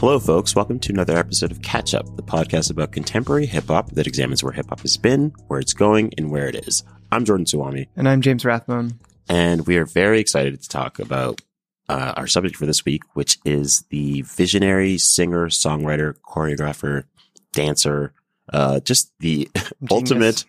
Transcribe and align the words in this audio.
Hello, 0.00 0.18
folks. 0.18 0.56
Welcome 0.56 0.78
to 0.80 0.92
another 0.92 1.18
episode 1.18 1.50
of 1.50 1.60
Catch 1.60 1.92
Up, 1.92 2.16
the 2.16 2.22
podcast 2.22 2.70
about 2.70 2.90
contemporary 2.92 3.44
hip 3.44 3.66
hop 3.66 3.90
that 3.90 4.06
examines 4.06 4.42
where 4.42 4.52
hip 4.52 4.70
hop 4.70 4.80
has 4.80 4.96
been, 4.96 5.34
where 5.48 5.60
it's 5.60 5.74
going, 5.74 6.10
and 6.16 6.30
where 6.30 6.48
it 6.48 6.54
is. 6.66 6.82
I'm 7.12 7.26
Jordan 7.26 7.44
Suwami, 7.44 7.86
And 7.96 8.08
I'm 8.08 8.22
James 8.22 8.44
Rathbone. 8.46 8.98
and 9.28 9.66
we 9.66 9.76
are 9.76 9.84
very 9.84 10.18
excited 10.18 10.60
to 10.62 10.68
talk 10.70 10.98
about 10.98 11.42
uh, 11.90 12.14
our 12.16 12.26
subject 12.26 12.56
for 12.56 12.64
this 12.64 12.84
week, 12.84 13.02
which 13.12 13.36
is 13.44 13.84
the 13.90 14.22
visionary 14.22 14.96
singer, 14.96 15.48
songwriter, 15.48 16.14
choreographer, 16.26 17.04
dancer, 17.52 18.14
uh, 18.54 18.80
just 18.80 19.12
the 19.20 19.50
ultimate 19.90 20.46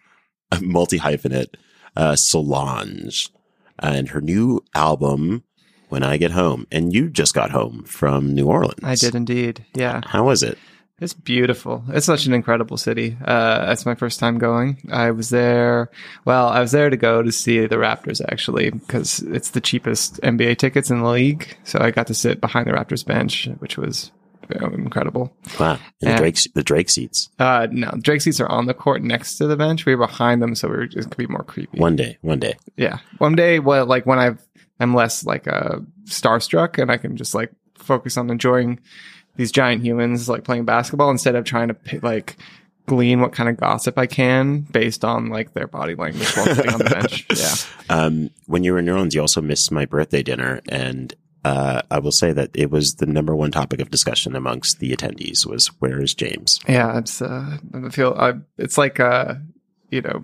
multi 0.61 0.97
hyphenate, 0.97 1.55
uh, 1.97 2.15
Solange, 2.15 3.29
and 3.79 4.09
her 4.09 4.21
new 4.21 4.63
album, 4.73 5.43
When 5.91 6.03
I 6.03 6.17
Get 6.17 6.31
Home. 6.31 6.65
And 6.71 6.93
you 6.93 7.09
just 7.09 7.33
got 7.33 7.51
home 7.51 7.83
from 7.83 8.33
New 8.33 8.47
Orleans. 8.47 8.79
I 8.83 8.95
did 8.95 9.13
indeed. 9.13 9.65
Yeah. 9.75 10.01
How 10.05 10.25
was 10.25 10.41
it? 10.41 10.57
It's 10.99 11.13
beautiful. 11.13 11.83
It's 11.89 12.05
such 12.05 12.27
an 12.27 12.33
incredible 12.33 12.77
city. 12.77 13.17
Uh, 13.25 13.65
it's 13.69 13.85
my 13.87 13.95
first 13.95 14.19
time 14.19 14.37
going. 14.37 14.77
I 14.91 15.09
was 15.11 15.31
there. 15.31 15.89
Well, 16.25 16.47
I 16.47 16.59
was 16.61 16.71
there 16.71 16.91
to 16.91 16.95
go 16.97 17.23
to 17.23 17.31
see 17.31 17.59
the 17.65 17.75
Raptors 17.77 18.21
actually, 18.31 18.69
because 18.69 19.19
it's 19.19 19.49
the 19.49 19.61
cheapest 19.61 20.21
NBA 20.21 20.59
tickets 20.59 20.91
in 20.91 21.01
the 21.01 21.09
league. 21.09 21.57
So 21.63 21.79
I 21.79 21.89
got 21.91 22.05
to 22.07 22.13
sit 22.13 22.39
behind 22.39 22.67
the 22.67 22.71
Raptors 22.73 23.03
bench, 23.05 23.49
which 23.59 23.77
was 23.77 24.11
incredible. 24.51 25.33
Wow. 25.59 25.71
And 25.73 25.79
Yeah. 26.01 26.11
the 26.13 26.17
Drake, 26.19 26.37
the 26.53 26.63
Drake 26.63 26.89
seats. 26.89 27.29
Uh, 27.39 27.67
no, 27.71 27.89
Drake 28.01 28.21
seats 28.21 28.39
are 28.39 28.49
on 28.49 28.65
the 28.67 28.73
court 28.73 29.01
next 29.01 29.37
to 29.37 29.47
the 29.47 29.55
bench. 29.57 29.85
We 29.85 29.95
were 29.95 30.05
behind 30.07 30.41
them, 30.41 30.55
so 30.55 30.67
we 30.67 30.75
were 30.75 30.87
just 30.87 31.09
could 31.09 31.17
be 31.17 31.27
more 31.27 31.43
creepy. 31.43 31.79
One 31.79 31.95
day, 31.95 32.17
one 32.21 32.39
day. 32.39 32.55
Yeah. 32.77 32.99
One 33.17 33.35
day, 33.35 33.59
well, 33.59 33.85
like 33.85 34.05
when 34.05 34.19
I've, 34.19 34.39
I'm 34.81 34.93
less 34.93 35.25
like 35.25 35.47
uh, 35.47 35.79
starstruck 36.05 36.81
and 36.81 36.91
I 36.91 36.97
can 36.97 37.15
just 37.15 37.35
like 37.35 37.51
focus 37.75 38.17
on 38.17 38.29
enjoying 38.29 38.79
these 39.35 39.51
giant 39.51 39.83
humans 39.83 40.27
like 40.27 40.43
playing 40.43 40.65
basketball 40.65 41.09
instead 41.09 41.35
of 41.35 41.45
trying 41.45 41.69
to 41.69 41.99
like 42.01 42.37
glean 42.87 43.21
what 43.21 43.31
kind 43.31 43.47
of 43.47 43.57
gossip 43.57 43.97
I 43.97 44.07
can 44.07 44.61
based 44.61 45.05
on 45.05 45.29
like 45.29 45.53
their 45.53 45.67
body 45.67 45.95
language 45.95 46.35
while 46.35 46.45
sitting 46.47 46.73
on 46.73 46.79
the 46.79 46.89
bench. 46.89 47.25
Yeah. 47.37 47.55
Um, 47.89 48.29
when 48.47 48.63
you 48.63 48.73
were 48.73 48.79
in 48.79 48.85
New 48.85 48.93
Orleans, 48.93 49.15
you 49.15 49.21
also 49.21 49.41
missed 49.41 49.71
my 49.71 49.85
birthday 49.85 50.23
dinner. 50.23 50.61
And, 50.67 51.13
uh, 51.43 51.81
I 51.89 51.99
will 51.99 52.11
say 52.11 52.33
that 52.33 52.51
it 52.53 52.69
was 52.69 52.95
the 52.95 53.05
number 53.05 53.35
one 53.35 53.51
topic 53.51 53.79
of 53.81 53.89
discussion 53.89 54.35
amongst 54.35 54.79
the 54.79 54.95
attendees 54.95 55.45
was 55.45 55.67
where 55.79 56.01
is 56.01 56.13
James? 56.13 56.59
Yeah. 56.67 56.97
It's, 56.97 57.21
uh, 57.21 57.57
I 57.73 57.89
feel, 57.89 58.13
I, 58.17 58.33
it's 58.57 58.77
like, 58.77 58.99
uh, 58.99 59.35
you 59.89 60.01
know, 60.01 60.23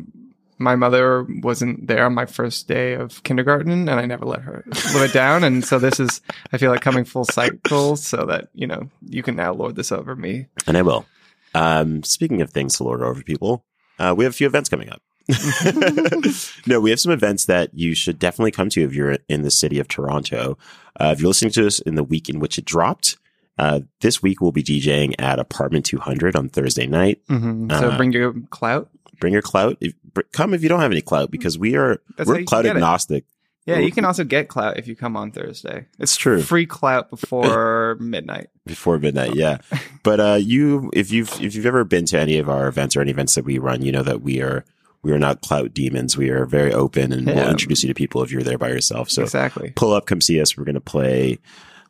my 0.59 0.75
mother 0.75 1.25
wasn't 1.41 1.87
there 1.87 2.05
on 2.05 2.13
my 2.13 2.25
first 2.25 2.67
day 2.67 2.93
of 2.93 3.23
kindergarten 3.23 3.87
and 3.87 3.99
I 3.99 4.05
never 4.05 4.25
let 4.25 4.41
her 4.41 4.63
live 4.93 5.09
it 5.09 5.13
down. 5.13 5.43
And 5.43 5.63
so 5.63 5.79
this 5.79 5.99
is, 5.99 6.21
I 6.51 6.57
feel 6.57 6.71
like 6.71 6.81
coming 6.81 7.05
full 7.05 7.25
cycle 7.25 7.95
so 7.95 8.25
that, 8.25 8.49
you 8.53 8.67
know, 8.67 8.89
you 9.05 9.23
can 9.23 9.35
now 9.35 9.53
lord 9.53 9.75
this 9.75 9.91
over 9.91 10.15
me. 10.15 10.47
And 10.65 10.77
I 10.77 10.81
will. 10.81 11.05
Um, 11.53 12.03
speaking 12.03 12.41
of 12.41 12.51
things 12.51 12.77
to 12.77 12.83
lord 12.83 13.01
over 13.01 13.21
people, 13.23 13.63
uh, 13.99 14.13
we 14.17 14.23
have 14.23 14.33
a 14.33 14.35
few 14.35 14.47
events 14.47 14.69
coming 14.69 14.89
up. 14.89 15.01
no, 16.67 16.79
we 16.79 16.89
have 16.89 16.99
some 16.99 17.11
events 17.11 17.45
that 17.45 17.73
you 17.73 17.93
should 17.95 18.17
definitely 18.19 18.51
come 18.51 18.69
to 18.69 18.81
if 18.81 18.93
you're 18.93 19.17
in 19.27 19.41
the 19.41 19.51
city 19.51 19.79
of 19.79 19.87
Toronto. 19.87 20.57
Uh, 20.99 21.11
if 21.13 21.19
you're 21.19 21.27
listening 21.27 21.51
to 21.51 21.67
us 21.67 21.79
in 21.79 21.95
the 21.95 22.03
week 22.03 22.29
in 22.29 22.39
which 22.39 22.57
it 22.57 22.65
dropped, 22.65 23.17
uh, 23.59 23.81
this 24.01 24.21
week 24.21 24.39
we'll 24.39 24.51
be 24.51 24.63
DJing 24.63 25.15
at 25.19 25.39
Apartment 25.39 25.85
200 25.85 26.35
on 26.35 26.47
Thursday 26.49 26.85
night. 26.87 27.21
hmm 27.27 27.69
So 27.71 27.89
Uh, 27.89 27.97
bring 27.97 28.13
your 28.13 28.33
clout. 28.51 28.89
Bring 29.19 29.33
your 29.33 29.41
clout. 29.41 29.77
If, 29.81 29.93
br- 30.13 30.21
come 30.31 30.53
if 30.53 30.63
you 30.63 30.69
don't 30.69 30.79
have 30.81 30.91
any 30.91 31.01
clout 31.01 31.31
because 31.31 31.57
we 31.57 31.75
are 31.75 32.01
That's 32.17 32.27
we're 32.29 32.43
clout 32.43 32.63
get 32.63 32.71
it. 32.71 32.77
agnostic. 32.77 33.25
Yeah, 33.65 33.79
you 33.79 33.91
can 33.91 34.05
also 34.05 34.23
get 34.23 34.47
clout 34.47 34.77
if 34.77 34.87
you 34.87 34.95
come 34.95 35.17
on 35.17 35.31
Thursday. 35.33 35.87
It's 35.99 36.15
true. 36.15 36.41
Free 36.41 36.65
clout 36.65 37.09
before 37.09 37.97
midnight. 37.99 38.47
before 38.65 38.97
midnight 38.97 39.35
yeah 39.35 39.57
but 40.03 40.19
uh 40.21 40.37
you 40.39 40.89
if 40.93 41.11
you've 41.11 41.29
if 41.41 41.53
you've 41.53 41.65
ever 41.65 41.83
been 41.83 42.05
to 42.05 42.17
any 42.19 42.37
of 42.37 42.49
our 42.49 42.67
events 42.67 42.95
or 42.95 43.01
any 43.01 43.11
events 43.11 43.35
that 43.35 43.43
we 43.43 43.57
run 43.57 43.81
you 43.81 43.91
know 43.91 44.03
that 44.03 44.21
we 44.21 44.41
are 44.41 44.63
we 45.03 45.11
are 45.11 45.19
not 45.19 45.41
clout 45.41 45.73
demons 45.73 46.15
we 46.17 46.29
are 46.29 46.45
very 46.45 46.73
open 46.73 47.11
and 47.13 47.25
we'll 47.27 47.49
introduce 47.49 47.83
you 47.83 47.87
to 47.87 47.93
people 47.93 48.21
if 48.23 48.31
you're 48.31 48.41
there 48.41 48.57
by 48.57 48.69
yourself 48.69 49.09
so 49.09 49.23
exactly. 49.23 49.71
pull 49.75 49.93
up 49.93 50.05
come 50.05 50.19
see 50.21 50.39
us 50.41 50.57
we're 50.57 50.63
going 50.65 50.75
to 50.75 50.81
play 50.81 51.37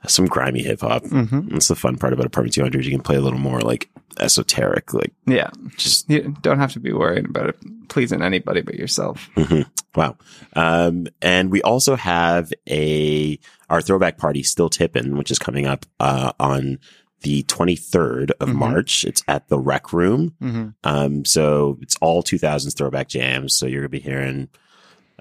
some 0.06 0.26
grimy 0.26 0.62
hip 0.64 0.82
hop 0.82 1.04
hmm 1.06 1.48
that's 1.50 1.68
the 1.70 1.76
fun 1.76 1.98
part 1.98 2.14
about 2.14 2.26
apartment 2.26 2.54
200 2.54 2.86
you 2.86 2.92
can 2.92 3.02
play 3.02 3.16
a 3.16 3.22
little 3.22 3.40
more 3.40 3.60
like 3.62 3.90
esoteric 4.20 4.94
like 4.94 5.14
Yeah, 5.26 5.50
just 5.76 6.10
you 6.10 6.36
don't 6.42 6.60
have 6.60 6.74
to 6.74 6.80
be 6.80 6.92
worried 6.94 7.26
about 7.26 7.50
it 7.50 7.58
pleasing 7.90 8.22
anybody 8.22 8.62
but 8.62 8.76
yourself. 8.76 9.30
Mhm. 9.36 9.66
Wow. 9.96 10.18
Um, 10.54 11.08
and 11.22 11.52
we 11.52 11.62
also 11.62 11.96
have 11.96 12.52
a, 12.70 13.40
our 13.70 13.82
throwback 13.82 14.18
party 14.18 14.44
still 14.44 14.70
tipping, 14.70 15.18
which 15.18 15.32
is 15.32 15.40
coming 15.40 15.66
up, 15.66 15.86
uh, 16.00 16.32
on 16.40 16.80
the 17.22 17.44
23rd 17.44 18.32
of 18.40 18.50
Mhm. 18.50 18.56
March. 18.56 19.06
It's 19.06 19.24
at 19.28 19.48
the 19.50 19.58
rec 19.60 19.94
room. 19.94 20.34
hmm 20.40 20.68
Um, 20.84 21.24
so 21.26 21.78
it's 21.82 21.96
all 22.02 22.22
2000s 22.24 22.76
throwback 22.76 23.08
jams. 23.10 23.56
So 23.56 23.66
you're 23.66 23.82
going 23.88 23.92
to 23.92 23.98
be 23.98 24.00
hearing, 24.00 24.50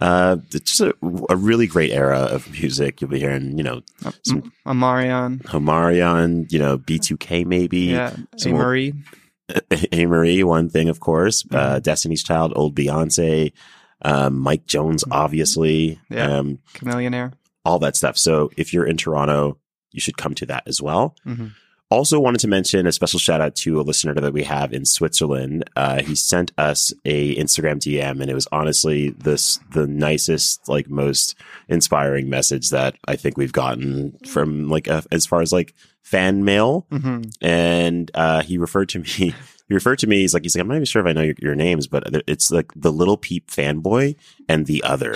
uh, 0.00 0.36
it's 0.52 0.76
just 0.76 0.80
a, 0.80 0.94
a 1.30 1.36
really 1.36 1.66
great 1.66 1.90
era 1.90 2.18
of 2.20 2.50
music. 2.52 3.00
You'll 3.00 3.10
be 3.10 3.18
hearing, 3.20 3.56
you 3.56 3.64
know, 3.64 3.82
Some- 4.24 4.52
Omarion. 4.66 5.42
Homarion, 5.44 6.50
you 6.52 6.58
know, 6.58 6.78
B2K 6.78 7.44
maybe. 7.46 7.78
Yeah, 7.80 8.14
some 8.36 8.52
Amerie. 8.52 8.94
Amerie, 9.48 10.44
one 10.44 10.68
thing, 10.68 10.88
of 10.88 11.00
course. 11.00 11.44
Uh, 11.50 11.76
Mhm. 11.76 11.82
Destiny's 11.82 12.22
Child, 12.24 12.52
old 12.56 12.74
Beyonce, 12.74 13.52
um, 14.02 14.38
Mike 14.38 14.66
Jones, 14.66 15.04
obviously. 15.10 15.98
Yeah. 16.10 16.38
Um, 16.38 16.58
Chamillionaire. 16.74 17.32
all 17.64 17.78
that 17.80 17.96
stuff. 17.96 18.18
So 18.18 18.50
if 18.56 18.72
you're 18.72 18.86
in 18.86 18.96
Toronto, 18.96 19.58
you 19.92 20.00
should 20.00 20.16
come 20.18 20.34
to 20.34 20.46
that 20.46 20.64
as 20.66 20.82
well. 20.82 21.14
hmm 21.24 21.46
Also 21.96 22.20
wanted 22.20 22.40
to 22.40 22.48
mention 22.48 22.86
a 22.86 22.92
special 22.92 23.18
shout 23.18 23.40
out 23.40 23.54
to 23.56 23.80
a 23.80 23.82
listener 23.82 24.12
that 24.14 24.32
we 24.32 24.44
have 24.44 24.72
in 24.72 24.84
Switzerland. 24.84 25.68
Uh, 25.74 26.02
he 26.02 26.14
sent 26.14 26.52
us 26.58 26.92
a 27.04 27.34
Instagram 27.36 27.78
DM 27.78 28.20
and 28.20 28.30
it 28.30 28.34
was 28.34 28.46
honestly 28.52 29.10
this, 29.10 29.58
the 29.72 29.86
nicest, 29.86 30.68
like 30.68 30.88
most 30.90 31.34
inspiring 31.68 32.28
message 32.28 32.70
that 32.70 32.96
I 33.08 33.16
think 33.16 33.36
we've 33.38 33.52
gotten 33.52 34.16
from 34.26 34.68
like, 34.68 34.86
a, 34.88 35.02
as 35.10 35.24
far 35.26 35.40
as 35.40 35.52
like 35.52 35.74
fan 36.02 36.44
mail. 36.44 36.86
hmm 36.90 37.22
And, 37.40 38.10
uh, 38.14 38.42
he 38.42 38.58
referred 38.58 38.90
to 38.90 38.98
me, 38.98 39.06
he 39.68 39.74
referred 39.74 39.98
to 40.00 40.06
me. 40.06 40.18
He's 40.20 40.34
like, 40.34 40.42
he's 40.42 40.54
like, 40.54 40.62
I'm 40.62 40.68
not 40.68 40.74
even 40.76 40.84
sure 40.84 41.00
if 41.00 41.08
I 41.08 41.12
know 41.12 41.22
your, 41.22 41.34
your 41.40 41.54
names, 41.54 41.86
but 41.88 42.04
it's 42.28 42.50
like 42.50 42.70
the 42.76 42.92
little 42.92 43.16
peep 43.16 43.50
fanboy 43.50 44.16
and 44.48 44.66
the 44.66 44.82
other 44.82 45.14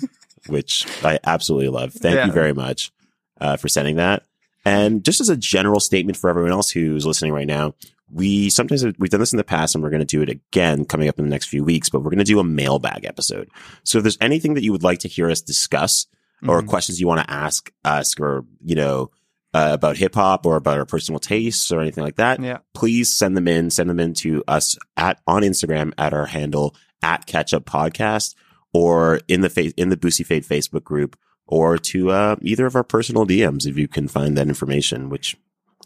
which 0.46 0.86
I 1.04 1.18
absolutely 1.24 1.68
love. 1.68 1.92
Thank 1.92 2.14
Yeah. 2.16 2.26
you 2.26 2.32
very 2.32 2.52
much 2.54 2.92
uh, 3.40 3.56
for 3.56 3.68
sending 3.68 3.96
that. 3.96 4.22
And 4.64 5.04
just 5.04 5.20
as 5.20 5.28
a 5.28 5.36
general 5.36 5.80
statement 5.80 6.16
for 6.18 6.28
everyone 6.30 6.52
else 6.52 6.70
who's 6.70 7.06
listening 7.06 7.32
right 7.32 7.46
now, 7.46 7.74
we 8.12 8.50
sometimes 8.50 8.84
we've 8.98 9.10
done 9.10 9.20
this 9.20 9.32
in 9.32 9.36
the 9.38 9.44
past 9.44 9.74
and 9.74 9.82
we're 9.84 9.90
going 9.90 10.00
to 10.00 10.04
do 10.06 10.20
it 10.22 10.28
again 10.28 10.84
coming 10.84 11.08
up 11.08 11.18
in 11.18 11.24
the 11.24 11.30
next 11.30 11.46
few 11.46 11.62
weeks, 11.64 11.88
but 11.88 12.00
we're 12.00 12.10
going 12.10 12.18
to 12.18 12.24
do 12.24 12.40
a 12.40 12.44
mailbag 12.44 13.04
episode. 13.04 13.48
So 13.84 13.98
if 13.98 14.04
there's 14.04 14.18
anything 14.20 14.54
that 14.54 14.64
you 14.64 14.72
would 14.72 14.82
like 14.82 14.98
to 15.00 15.08
hear 15.08 15.30
us 15.30 15.40
discuss 15.40 16.06
or 16.46 16.60
Mhm. 16.62 16.66
questions 16.68 17.00
you 17.00 17.06
want 17.06 17.20
to 17.26 17.30
ask 17.32 17.70
us 17.84 18.18
or, 18.18 18.44
you 18.64 18.74
know, 18.74 19.10
uh, 19.54 19.70
about 19.72 19.96
hip 19.96 20.14
hop 20.14 20.44
or 20.46 20.56
about 20.56 20.78
our 20.78 20.86
personal 20.86 21.18
tastes 21.18 21.70
or 21.72 21.80
anything 21.80 22.04
like 22.04 22.16
that, 22.16 22.40
Yeah. 22.42 22.58
please 22.74 23.10
send 23.12 23.36
them 23.36 23.48
in. 23.48 23.70
Send 23.70 23.88
them 23.90 24.00
in 24.00 24.14
to 24.14 24.42
us 24.48 24.76
at 24.96 25.20
on 25.26 25.42
Instagram 25.42 25.92
at 25.98 26.12
our 26.14 26.26
handle 26.26 26.74
at 27.02 27.26
Catch 27.26 27.52
Up 27.54 27.64
Podcast 27.64 28.34
or 28.72 29.20
in 29.28 29.40
the 29.40 29.50
face 29.50 29.72
in 29.76 29.88
the 29.88 29.96
Boosie 29.96 30.24
Fade 30.26 30.44
Facebook 30.44 30.84
group 30.84 31.16
or 31.50 31.76
to 31.78 32.10
uh, 32.10 32.36
either 32.40 32.64
of 32.66 32.74
our 32.76 32.84
personal 32.84 33.26
DMs 33.26 33.66
if 33.66 33.76
you 33.76 33.88
can 33.88 34.08
find 34.08 34.36
that 34.38 34.48
information. 34.48 35.08
Which, 35.10 35.36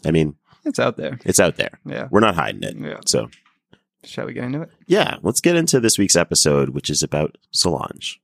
I 0.05 0.11
mean, 0.11 0.35
It's 0.63 0.79
out 0.79 0.95
there. 0.97 1.19
it's 1.25 1.39
out 1.39 1.57
there. 1.57 1.79
Yeah. 1.85 2.07
We're 2.11 2.19
not 2.21 2.35
hiding 2.35 2.63
it. 2.63 2.75
Yeah. 2.79 2.99
So 3.05 3.29
Shall 4.03 4.27
we 4.27 4.33
get 4.33 4.43
into 4.43 4.61
it? 4.61 4.69
yeah, 4.87 5.17
let's 5.23 5.41
get 5.41 5.55
into 5.55 5.79
this 5.79 5.97
week's 5.97 6.15
episode, 6.15 6.69
which 6.69 6.89
is 6.91 7.01
about 7.03 7.37
Solange. 7.51 8.21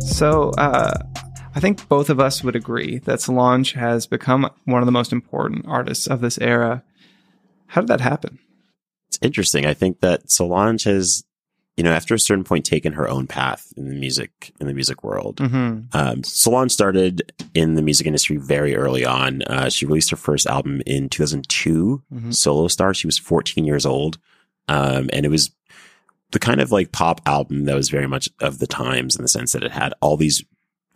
So, 0.00 0.50
uh, 0.58 0.94
I 1.56 1.60
think 1.60 1.88
both 1.88 2.08
of 2.08 2.20
us 2.20 2.44
would 2.44 2.54
agree 2.56 2.98
that 2.98 3.20
Solange 3.20 3.72
has 3.72 4.06
become 4.06 4.48
one 4.64 4.80
of 4.82 4.86
the 4.86 4.92
most 4.92 5.12
important 5.12 5.66
artists 5.66 6.06
of 6.06 6.20
this 6.20 6.38
era. 6.38 6.82
How 7.74 7.80
did 7.80 7.88
that 7.88 8.00
happen? 8.00 8.38
It's 9.08 9.18
interesting. 9.20 9.66
I 9.66 9.74
think 9.74 9.98
that 10.00 10.30
Solange 10.30 10.84
has, 10.84 11.24
you 11.76 11.82
know, 11.82 11.90
after 11.90 12.14
a 12.14 12.20
certain 12.20 12.44
point, 12.44 12.64
taken 12.64 12.92
her 12.92 13.08
own 13.08 13.26
path 13.26 13.72
in 13.76 13.88
the 13.88 13.96
music 13.96 14.52
in 14.60 14.68
the 14.68 14.72
music 14.74 15.02
world. 15.02 15.38
Mm-hmm. 15.38 15.80
Um, 15.92 16.22
Solange 16.22 16.70
started 16.70 17.32
in 17.52 17.74
the 17.74 17.82
music 17.82 18.06
industry 18.06 18.36
very 18.36 18.76
early 18.76 19.04
on. 19.04 19.42
Uh, 19.42 19.68
she 19.70 19.86
released 19.86 20.10
her 20.10 20.16
first 20.16 20.46
album 20.46 20.82
in 20.86 21.08
2002, 21.08 22.00
Mhm. 22.14 22.32
Solo 22.32 22.68
Star. 22.68 22.94
She 22.94 23.08
was 23.08 23.18
14 23.18 23.64
years 23.64 23.84
old. 23.84 24.18
Um, 24.68 25.10
and 25.12 25.26
it 25.26 25.30
was 25.30 25.50
the 26.30 26.38
kind 26.38 26.60
of 26.60 26.70
like 26.70 26.92
pop 26.92 27.20
album 27.26 27.64
that 27.64 27.74
was 27.74 27.90
very 27.90 28.06
much 28.06 28.28
of 28.40 28.60
the 28.60 28.66
times 28.68 29.16
in 29.16 29.22
the 29.22 29.28
sense 29.28 29.50
that 29.52 29.64
it 29.64 29.72
had 29.72 29.94
all 30.00 30.16
these, 30.16 30.44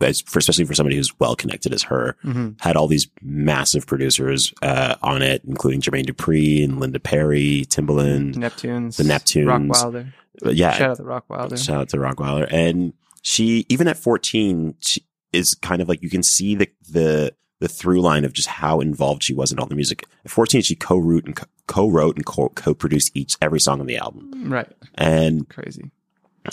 for, 0.01 0.39
especially 0.39 0.65
for 0.65 0.75
somebody 0.75 0.97
who's 0.97 1.13
well 1.19 1.35
connected 1.37 1.73
as 1.73 1.83
her, 1.85 2.17
Mm-hmm. 2.25 2.51
had 2.61 2.77
all 2.77 2.87
these 2.89 3.09
massive 3.23 3.87
producers 3.87 4.53
uh, 4.63 4.95
on 5.03 5.23
it, 5.23 5.43
including 5.45 5.81
Jermaine 5.81 6.07
Dupri 6.07 6.63
and 6.65 6.79
Linda 6.81 7.01
Perry, 7.01 7.65
Timbaland, 7.69 8.35
Neptunes, 8.35 8.97
The 8.97 9.03
Neptunes. 9.05 9.69
Rockwilder. 9.69 10.13
Yeah, 10.55 10.73
Shout 10.73 10.91
out 10.91 10.97
to 10.99 11.03
Rockwilder. 11.03 11.65
Shout 11.65 11.77
out 11.81 11.89
to 11.91 11.97
Rockwilder. 11.97 12.47
And 12.53 12.93
she, 13.23 13.67
even 13.69 13.89
at 13.89 13.97
14, 13.97 14.77
she 14.81 15.05
is 15.33 15.55
kind 15.55 15.83
of 15.83 15.89
like, 15.89 16.03
you 16.03 16.09
can 16.09 16.23
see 16.23 16.55
the, 16.55 16.69
the, 16.91 17.35
the 17.61 17.69
through 17.69 18.01
line 18.01 18.25
of 18.25 18.33
just 18.33 18.47
how 18.49 18.81
involved 18.81 19.25
she 19.25 19.35
was 19.35 19.51
in 19.51 19.59
all 19.59 19.67
the 19.67 19.75
music. 19.75 20.07
At 20.25 20.31
14, 20.31 20.63
she 20.63 20.77
co-wrote 20.77 21.25
and 21.27 21.35
co- 21.35 21.47
co-wrote 21.67 22.15
and 22.17 22.25
co- 22.25 22.51
co-produced 22.51 23.11
each, 23.17 23.37
every 23.43 23.59
song 23.59 23.81
on 23.81 23.87
the 23.87 23.97
album. 23.99 24.49
Right. 24.49 24.69
And 24.95 25.49
Crazy. 25.49 25.91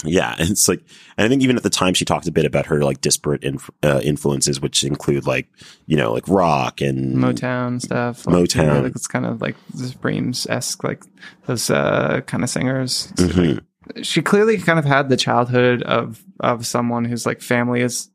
Yeah, 0.03 0.35
and 0.37 0.49
it's 0.49 0.67
like, 0.67 0.81
and 1.17 1.25
I 1.25 1.29
think 1.29 1.41
even 1.43 1.55
at 1.57 1.63
the 1.63 1.69
time 1.69 1.93
she 1.93 2.05
talked 2.05 2.27
a 2.27 2.31
bit 2.31 2.45
about 2.45 2.65
her 2.67 2.83
like 2.83 3.01
disparate 3.01 3.43
inf- 3.43 3.69
uh, 3.83 4.01
influences, 4.03 4.59
which 4.59 4.83
include 4.83 5.25
like, 5.25 5.47
you 5.85 5.95
know, 5.97 6.11
like 6.13 6.27
rock 6.27 6.81
and 6.81 7.15
Motown 7.17 7.81
stuff. 7.81 8.23
Motown. 8.23 8.83
like 8.83 8.95
it's 8.95 9.07
kind 9.07 9.25
of 9.25 9.41
like 9.41 9.55
the 9.73 9.87
Supremes 9.87 10.47
esque, 10.49 10.83
like 10.83 11.03
those 11.45 11.69
uh, 11.69 12.21
kind 12.27 12.43
of 12.43 12.49
singers. 12.49 13.11
Mhm. 13.15 13.55
like- 13.55 13.63
she 14.03 14.21
clearly 14.23 14.57
kind 14.57 14.79
of 14.79 14.85
had 14.85 15.09
the 15.09 15.17
childhood 15.17 15.83
of 15.83 16.23
of 16.39 16.65
someone 16.65 17.05
whose 17.05 17.25
like 17.27 17.39
family 17.39 17.81
is 17.81 18.09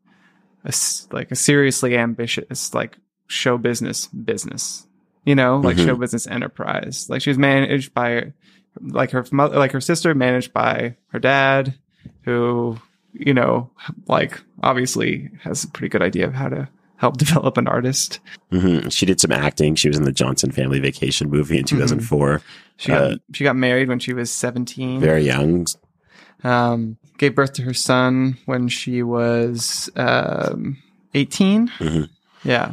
a 0.64 0.72
like 1.14 1.30
a 1.30 1.36
seriously 1.36 1.96
ambitious 1.96 2.74
like 2.74 2.98
show 3.28 3.56
business 3.56 4.08
business. 4.08 4.84
You 5.24 5.34
know, 5.36 5.58
like 5.58 5.76
Mhm. 5.76 5.84
show 5.86 5.94
business 5.96 6.26
enterprise. 6.26 7.06
Like 7.08 7.22
she 7.22 7.30
was 7.30 7.38
managed 7.38 7.94
by 7.94 8.32
like 8.80 9.10
her 9.10 9.24
mother, 9.32 9.58
like 9.58 9.72
her 9.72 9.80
sister, 9.80 10.14
managed 10.14 10.52
by 10.52 10.96
her 11.08 11.18
dad, 11.18 11.74
who 12.22 12.78
you 13.12 13.34
know, 13.34 13.70
like 14.06 14.40
obviously 14.62 15.30
has 15.42 15.64
a 15.64 15.68
pretty 15.68 15.88
good 15.88 16.02
idea 16.02 16.26
of 16.26 16.34
how 16.34 16.48
to 16.48 16.68
help 16.96 17.16
develop 17.18 17.56
an 17.56 17.66
artist. 17.66 18.20
Mhm. 18.52 18.92
She 18.92 19.04
did 19.06 19.20
some 19.20 19.32
acting. 19.32 19.74
She 19.74 19.88
was 19.88 19.96
in 19.96 20.04
the 20.04 20.12
Johnson 20.12 20.52
Family 20.52 20.78
Vacation 20.78 21.28
movie 21.30 21.58
in 21.58 21.64
2004. 21.64 22.40
She 22.76 22.88
got 22.88 23.02
Uh, 23.12 23.16
she 23.34 23.42
got 23.44 23.56
married 23.56 23.88
when 23.88 23.98
she 23.98 24.12
was 24.12 24.30
seventeen. 24.30 25.00
Very 25.00 25.24
young. 25.24 25.66
Um, 26.44 26.96
gave 27.18 27.34
birth 27.34 27.52
to 27.54 27.62
her 27.62 27.74
son 27.74 28.38
when 28.46 28.68
she 28.68 29.02
was 29.02 29.90
um, 29.96 30.78
18. 31.14 31.68
Mhm. 31.68 32.08
Yeah. 32.44 32.72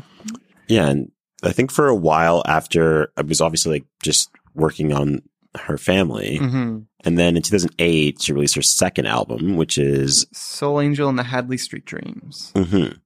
Yeah, 0.70 0.88
and 0.88 1.12
I 1.44 1.52
think 1.52 1.72
for 1.72 1.88
a 1.88 1.96
while 1.96 2.44
after 2.46 3.12
I 3.18 3.24
was 3.24 3.42
obviously 3.42 3.80
like 3.80 3.86
just 4.04 4.30
working 4.56 4.94
on 4.94 5.22
her 5.62 5.78
family, 5.78 6.38
hmm 6.38 6.80
and 7.04 7.18
then 7.18 7.38
in 7.38 7.44
2008 7.44 8.22
she 8.22 8.34
released 8.34 8.56
her 8.56 8.62
second 8.62 9.06
album, 9.06 9.56
which 9.56 9.78
is. 9.78 10.26
Sol-Angel 10.34 11.08
and 11.08 11.18
the 11.18 11.24
Hadley 11.24 11.58
Street 11.58 11.86
Dreams. 11.86 12.52
mhm. 12.56 13.00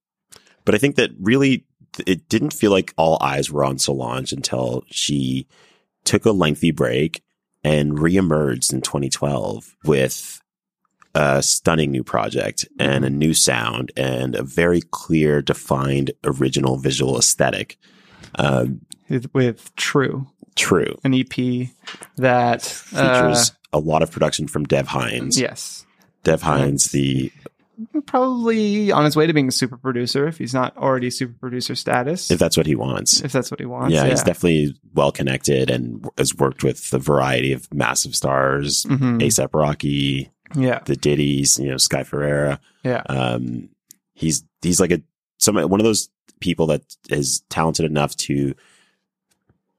But 0.66 0.76
I 0.76 0.78
think 0.78 0.96
that 0.96 1.12
really 1.20 1.66
it 2.08 2.30
didn't 2.30 2.54
feel 2.54 2.72
like 2.72 2.94
all 2.98 3.18
eyes 3.22 3.52
were 3.52 3.64
on 3.64 3.78
Solange 3.78 4.32
until 4.32 4.84
she 4.90 5.48
took 6.04 6.26
a 6.26 6.32
lengthy 6.32 6.72
break 6.72 7.22
and 7.64 7.98
reemerged 7.98 8.74
in 8.74 8.82
2012 8.82 9.76
with 9.84 10.42
a 11.14 11.44
stunning 11.44 11.92
new 11.92 12.04
project 12.04 12.66
and 12.80 13.04
a 13.04 13.10
new 13.10 13.34
sound 13.34 13.92
and 13.98 14.36
a 14.36 14.44
very 14.44 14.82
clear, 14.92 15.42
defined, 15.42 16.12
original 16.24 16.78
visual 16.78 17.18
aesthetic. 17.20 17.78
Um, 18.36 18.82
With, 19.10 19.34
with 19.34 19.76
True, 19.76 20.28
true. 20.56 20.98
an 21.04 21.14
EP 21.14 21.70
that 22.18 22.62
features 22.62 23.52
uh, 23.52 23.54
a 23.74 23.80
lot 23.80 24.04
of 24.04 24.12
production 24.12 24.48
from 24.48 24.64
Dev 24.66 24.88
Hynes. 24.88 25.40
yes, 25.40 25.86
Dev 26.24 26.42
Hynes, 26.42 26.92
the 26.92 27.32
probably 28.06 28.92
on 28.92 29.06
his 29.06 29.16
way 29.16 29.26
to 29.28 29.34
being 29.34 29.48
a 29.48 29.52
super 29.52 29.78
producer 29.78 30.28
if 30.28 30.38
he's 30.38 30.54
not 30.54 30.76
already 30.78 31.10
super 31.10 31.34
producer 31.40 31.76
status. 31.76 32.30
if 32.32 32.40
that's 32.40 32.58
what 32.58 32.66
he 32.68 32.76
wants. 32.76 33.22
if 33.22 33.32
that's 33.32 33.50
what 33.52 33.60
he 33.60 33.66
wants. 33.66 33.94
yeah, 33.94 34.06
he's 34.08 34.24
definitely 34.24 34.76
well 34.94 35.12
connected 35.12 35.70
and 35.70 36.08
has 36.18 36.36
worked 36.36 36.64
with 36.64 36.92
a 36.94 37.00
variety 37.00 37.54
of 37.54 37.72
massive 37.74 38.16
stars, 38.16 38.84
Mhm. 38.84 39.22
ASAP 39.22 39.50
Rocky, 39.54 40.30
Yeah. 40.56 40.80
the 40.86 40.96
Diddy's, 40.96 41.58
you 41.60 41.70
know, 41.70 41.78
Sky 41.78 42.04
Ferreira. 42.04 42.60
Yeah. 42.84 43.02
Um, 43.08 43.70
he's 44.14 44.44
he's 44.62 44.80
like 44.80 44.92
a 44.92 45.02
some 45.40 45.56
one 45.56 45.80
of 45.80 45.84
those 45.86 46.10
people 46.40 46.68
that 46.68 46.82
is 47.10 47.42
talented 47.50 47.86
enough 47.86 48.16
to 48.18 48.54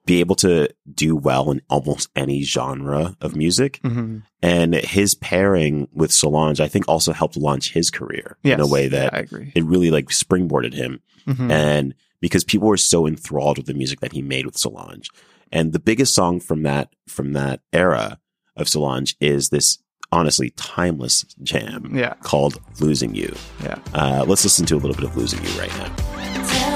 be 0.04 0.20
able 0.20 0.34
to 0.36 0.68
do 0.92 1.14
well 1.14 1.50
in 1.50 1.60
almost 1.70 2.08
any 2.16 2.42
genre 2.42 3.16
of 3.20 3.36
music. 3.36 3.78
hmm 3.82 4.18
And 4.42 4.74
his 4.74 5.14
pairing 5.14 5.86
with 5.92 6.10
Solange, 6.12 6.60
I 6.60 6.66
think, 6.68 6.88
also 6.88 7.12
helped 7.12 7.36
launch 7.36 7.72
his 7.72 7.90
career 7.90 8.36
Yes. 8.42 8.54
in 8.54 8.60
a 8.60 8.66
way 8.66 8.88
that 8.88 9.12
Yeah, 9.12 9.18
I 9.18 9.22
agree. 9.22 9.52
it 9.54 9.64
really 9.64 9.90
like 9.92 10.06
springboarded 10.08 10.74
him. 10.74 11.00
Mhm. 11.28 11.50
And 11.50 11.94
because 12.20 12.42
people 12.44 12.66
were 12.68 12.76
so 12.76 13.06
enthralled 13.06 13.58
with 13.58 13.66
the 13.66 13.74
music 13.74 14.00
that 14.00 14.12
he 14.12 14.22
made 14.22 14.44
with 14.46 14.56
Solange. 14.58 15.08
And 15.52 15.72
the 15.72 15.78
biggest 15.78 16.14
song 16.14 16.40
from 16.40 16.62
that, 16.64 16.88
from 17.06 17.32
that 17.34 17.60
era 17.72 18.18
of 18.56 18.68
Solange 18.68 19.14
is 19.20 19.50
this 19.50 19.78
honestly 20.10 20.50
timeless 20.56 21.24
jam 21.42 21.92
Yeah. 21.94 22.14
called 22.22 22.58
Losing 22.80 23.14
You. 23.14 23.34
Yeah. 23.62 23.78
Uh, 23.94 24.24
let's 24.26 24.42
listen 24.44 24.66
to 24.66 24.74
a 24.76 24.80
little 24.82 24.94
bit 24.96 25.04
of 25.04 25.16
Losing 25.16 25.42
You 25.44 25.50
right 25.60 25.70
now. 25.78 26.71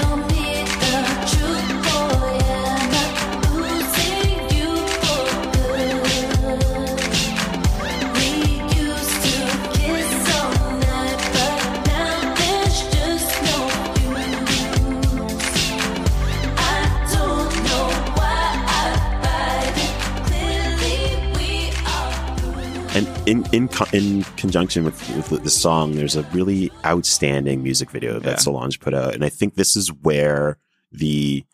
In 23.26 23.44
in 23.52 23.68
in 23.92 24.22
conjunction 24.36 24.84
with, 24.84 25.30
with 25.30 25.42
the 25.42 25.50
song, 25.50 25.96
there's 25.96 26.16
a 26.16 26.22
really 26.24 26.70
outstanding 26.84 27.62
music 27.62 27.90
video 27.90 28.18
that 28.20 28.30
Yeah. 28.30 28.36
Solange 28.36 28.78
put 28.80 28.94
out, 28.94 29.14
and 29.14 29.24
I 29.24 29.28
think 29.28 29.54
this 29.54 29.76
is 29.76 29.92
where 29.92 30.58
the 30.92 31.44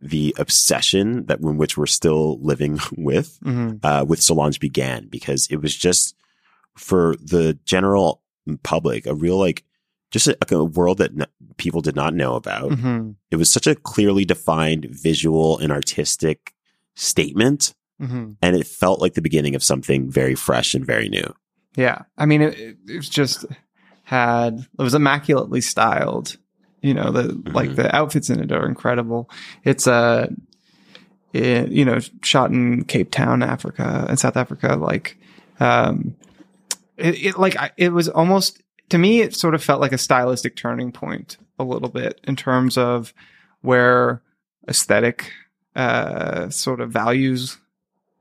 the 0.00 0.34
obsession 0.36 1.26
that 1.26 1.40
in 1.40 1.56
which 1.58 1.76
we're 1.78 1.86
still 1.86 2.38
living 2.40 2.78
with 2.96 3.38
hmm 3.42 3.74
uh, 3.82 4.04
with 4.06 4.20
Solange 4.20 4.58
began 4.58 5.06
because 5.08 5.46
it 5.50 5.56
was 5.62 5.74
just 5.76 6.14
for 6.76 7.14
the 7.20 7.58
general 7.64 8.20
public 8.64 9.06
a 9.06 9.14
real 9.14 9.38
like 9.38 9.62
just 10.10 10.26
a, 10.26 10.36
a 10.50 10.64
world 10.64 10.98
that 10.98 11.12
n- 11.12 11.26
people 11.56 11.80
did 11.80 11.94
not 11.96 12.14
know 12.14 12.34
about. 12.34 12.72
hmm 12.72 13.12
It 13.30 13.36
was 13.36 13.50
such 13.52 13.66
a 13.66 13.74
clearly 13.76 14.24
defined 14.24 14.86
visual 14.90 15.58
and 15.58 15.70
artistic 15.72 16.52
statement, 16.94 17.74
hmm 17.98 18.32
and 18.42 18.56
it 18.56 18.66
felt 18.66 19.00
like 19.00 19.14
the 19.14 19.22
beginning 19.22 19.54
of 19.54 19.62
something 19.62 20.10
very 20.10 20.34
fresh 20.34 20.74
and 20.74 20.84
very 20.84 21.08
new. 21.08 21.34
Yeah, 21.76 22.02
I 22.18 22.26
mean, 22.26 22.42
it, 22.42 22.76
it 22.88 22.96
was 22.96 23.08
just 23.08 23.44
had 24.04 24.66
it 24.78 24.82
was 24.82 24.94
immaculately 24.94 25.60
styled. 25.60 26.36
You 26.80 26.94
know, 26.94 27.12
the 27.12 27.40
like 27.52 27.70
Mhm. 27.70 27.76
the 27.76 27.96
outfits 27.96 28.28
in 28.30 28.40
it 28.40 28.52
are 28.52 28.66
incredible. 28.66 29.30
It's 29.64 29.86
uh, 29.86 30.28
it, 31.32 31.70
you 31.70 31.84
know, 31.84 31.98
shot 32.22 32.50
in 32.50 32.84
Cape 32.84 33.10
Town, 33.10 33.42
Africa, 33.42 34.06
in 34.10 34.16
South 34.16 34.36
Africa. 34.36 34.76
Like, 34.76 35.16
um, 35.60 36.14
it, 36.96 37.24
it 37.24 37.38
like 37.38 37.56
I, 37.56 37.70
it 37.76 37.92
was 37.92 38.08
almost 38.08 38.60
to 38.90 38.98
me, 38.98 39.20
it 39.20 39.34
sort 39.34 39.54
of 39.54 39.62
felt 39.62 39.80
like 39.80 39.92
a 39.92 39.98
stylistic 39.98 40.56
turning 40.56 40.92
point 40.92 41.38
a 41.58 41.64
little 41.64 41.88
bit 41.88 42.20
in 42.24 42.36
terms 42.36 42.76
of 42.76 43.14
where 43.62 44.20
aesthetic 44.68 45.32
uh 45.74 46.50
sort 46.50 46.80
of 46.80 46.90
values 46.90 47.56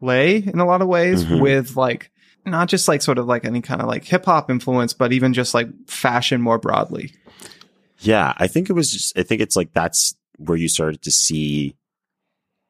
lay 0.01 0.37
in 0.37 0.59
a 0.59 0.65
lot 0.65 0.81
of 0.81 0.87
ways 0.87 1.23
Mhm. 1.23 1.39
with 1.41 1.75
like 1.77 2.11
not 2.45 2.67
just 2.67 2.87
like 2.87 3.01
sort 3.01 3.17
of 3.19 3.27
like 3.27 3.45
any 3.45 3.61
kind 3.61 3.81
of 3.81 3.87
like 3.87 4.03
hip 4.03 4.25
hop 4.25 4.49
influence, 4.49 4.93
but 4.93 5.13
even 5.13 5.31
just 5.33 5.53
like 5.53 5.67
fashion 5.87 6.41
more 6.41 6.57
broadly. 6.57 7.13
Yeah, 7.99 8.33
I 8.37 8.47
think 8.47 8.69
it 8.69 8.73
was 8.73 8.91
just, 8.91 9.17
I 9.17 9.21
think 9.23 9.41
it's 9.41 9.55
like 9.55 9.73
that's 9.73 10.15
where 10.37 10.57
you 10.57 10.67
started 10.67 11.03
to 11.03 11.11
see 11.11 11.75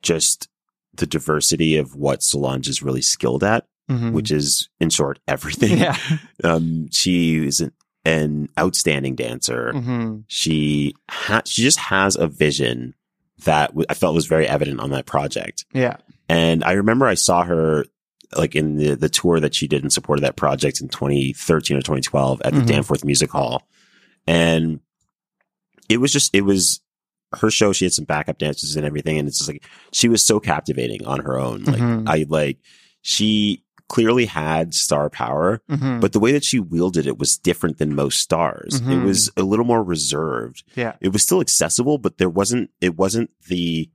just 0.02 0.50
the 0.94 1.06
diversity 1.06 1.78
of 1.78 1.96
what 1.96 2.22
Solange 2.22 2.68
is 2.68 2.84
really 2.84 3.02
skilled 3.02 3.44
at, 3.44 3.66
which 3.88 4.32
is 4.32 4.70
in 4.80 4.90
short, 4.90 5.20
everything. 5.28 5.78
yeah. 5.78 5.98
Um, 6.44 6.90
she 6.92 7.46
is 7.46 7.60
an, 7.62 7.72
an 8.06 8.50
outstanding 8.60 9.16
dancer. 9.16 9.72
hmm 9.74 10.20
She 10.28 10.96
ha- 11.10 11.44
she 11.46 11.62
just 11.62 11.78
has 11.80 12.16
a 12.18 12.28
vision 12.28 12.94
that 13.46 13.68
w- 13.72 13.86
I 13.90 13.94
felt 13.94 14.16
was 14.16 14.26
very 14.28 14.48
evident 14.48 14.80
on 14.80 14.90
that 14.92 15.06
project. 15.06 15.66
Yeah. 15.74 15.98
And 16.32 16.64
I 16.64 16.74
remember 16.74 17.06
I 17.08 17.16
saw 17.16 17.44
her 17.44 17.86
like 18.38 18.56
in 18.56 18.78
the, 18.78 18.96
the 18.96 19.10
tour 19.10 19.40
that 19.42 19.54
she 19.54 19.68
did 19.68 19.84
in 19.84 19.90
support 19.90 20.20
of 20.20 20.24
that 20.24 20.38
project 20.38 20.80
in 20.80 20.88
2013 20.88 21.76
or 21.78 21.82
2012 21.82 22.42
at 22.46 22.54
the 22.54 22.62
Mhm. 22.62 22.68
Danforth 22.68 23.04
Music 23.04 23.30
Hall. 23.30 23.68
And 24.26 24.80
it 25.90 25.98
was 25.98 26.14
just, 26.14 26.34
it 26.34 26.42
was 26.42 26.80
her 27.34 27.50
show. 27.52 27.74
She 27.74 27.84
had 27.86 27.94
some 27.94 28.06
backup 28.06 28.38
dancers 28.38 28.76
and 28.78 28.86
everything. 28.86 29.18
And 29.18 29.28
it's 29.28 29.40
just 29.40 29.50
like, 29.50 29.66
she 29.92 30.08
was 30.08 30.26
so 30.26 30.40
captivating 30.40 31.06
on 31.06 31.20
her 31.22 31.38
own. 31.38 31.64
Like 31.66 31.82
Mhm. 31.82 32.08
I 32.08 32.26
like, 32.30 32.60
she 33.02 33.64
clearly 33.90 34.26
had 34.26 34.74
star 34.74 35.10
power, 35.10 35.62
hmm 35.68 36.00
but 36.00 36.14
the 36.14 36.20
way 36.22 36.32
that 36.32 36.46
she 36.46 36.60
wielded 36.60 37.06
it 37.08 37.18
was 37.18 37.38
different 37.38 37.78
than 37.80 37.94
most 37.94 38.20
stars. 38.20 38.76
It 38.76 38.84
Mhm. 38.84 39.04
was 39.06 39.30
a 39.36 39.44
little 39.44 39.66
more 39.66 39.84
reserved 39.84 40.64
yeah. 40.78 40.94
it 41.02 41.10
was 41.10 41.24
still 41.24 41.42
accessible, 41.42 41.98
but 41.98 42.18
there 42.18 42.30
wasn't, 42.30 42.70
it 42.80 42.96
wasn't 42.96 43.32
the, 43.50 43.90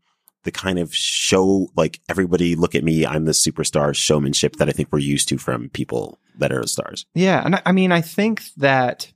the 0.47 0.53
kind 0.53 0.79
of 0.79 0.95
show, 0.95 1.69
like 1.76 2.00
everybody 2.09 2.57
look 2.57 2.75
at 2.75 2.83
me, 2.83 3.05
I'm 3.05 3.26
the 3.26 3.33
superstar 3.33 3.95
showmanship 3.95 4.57
that 4.57 4.69
I 4.69 4.73
think 4.73 4.88
we're 4.91 5.00
used 5.00 5.29
to 5.29 5.37
from 5.38 5.69
people 5.69 6.19
that 6.38 6.53
are 6.53 6.67
stars. 6.67 7.05
Yeah, 7.15 7.43
and 7.45 7.57
I, 7.57 7.62
I 7.67 7.73
mean, 7.73 7.93
I 7.93 8.00
think 8.00 8.45
that 8.57 9.12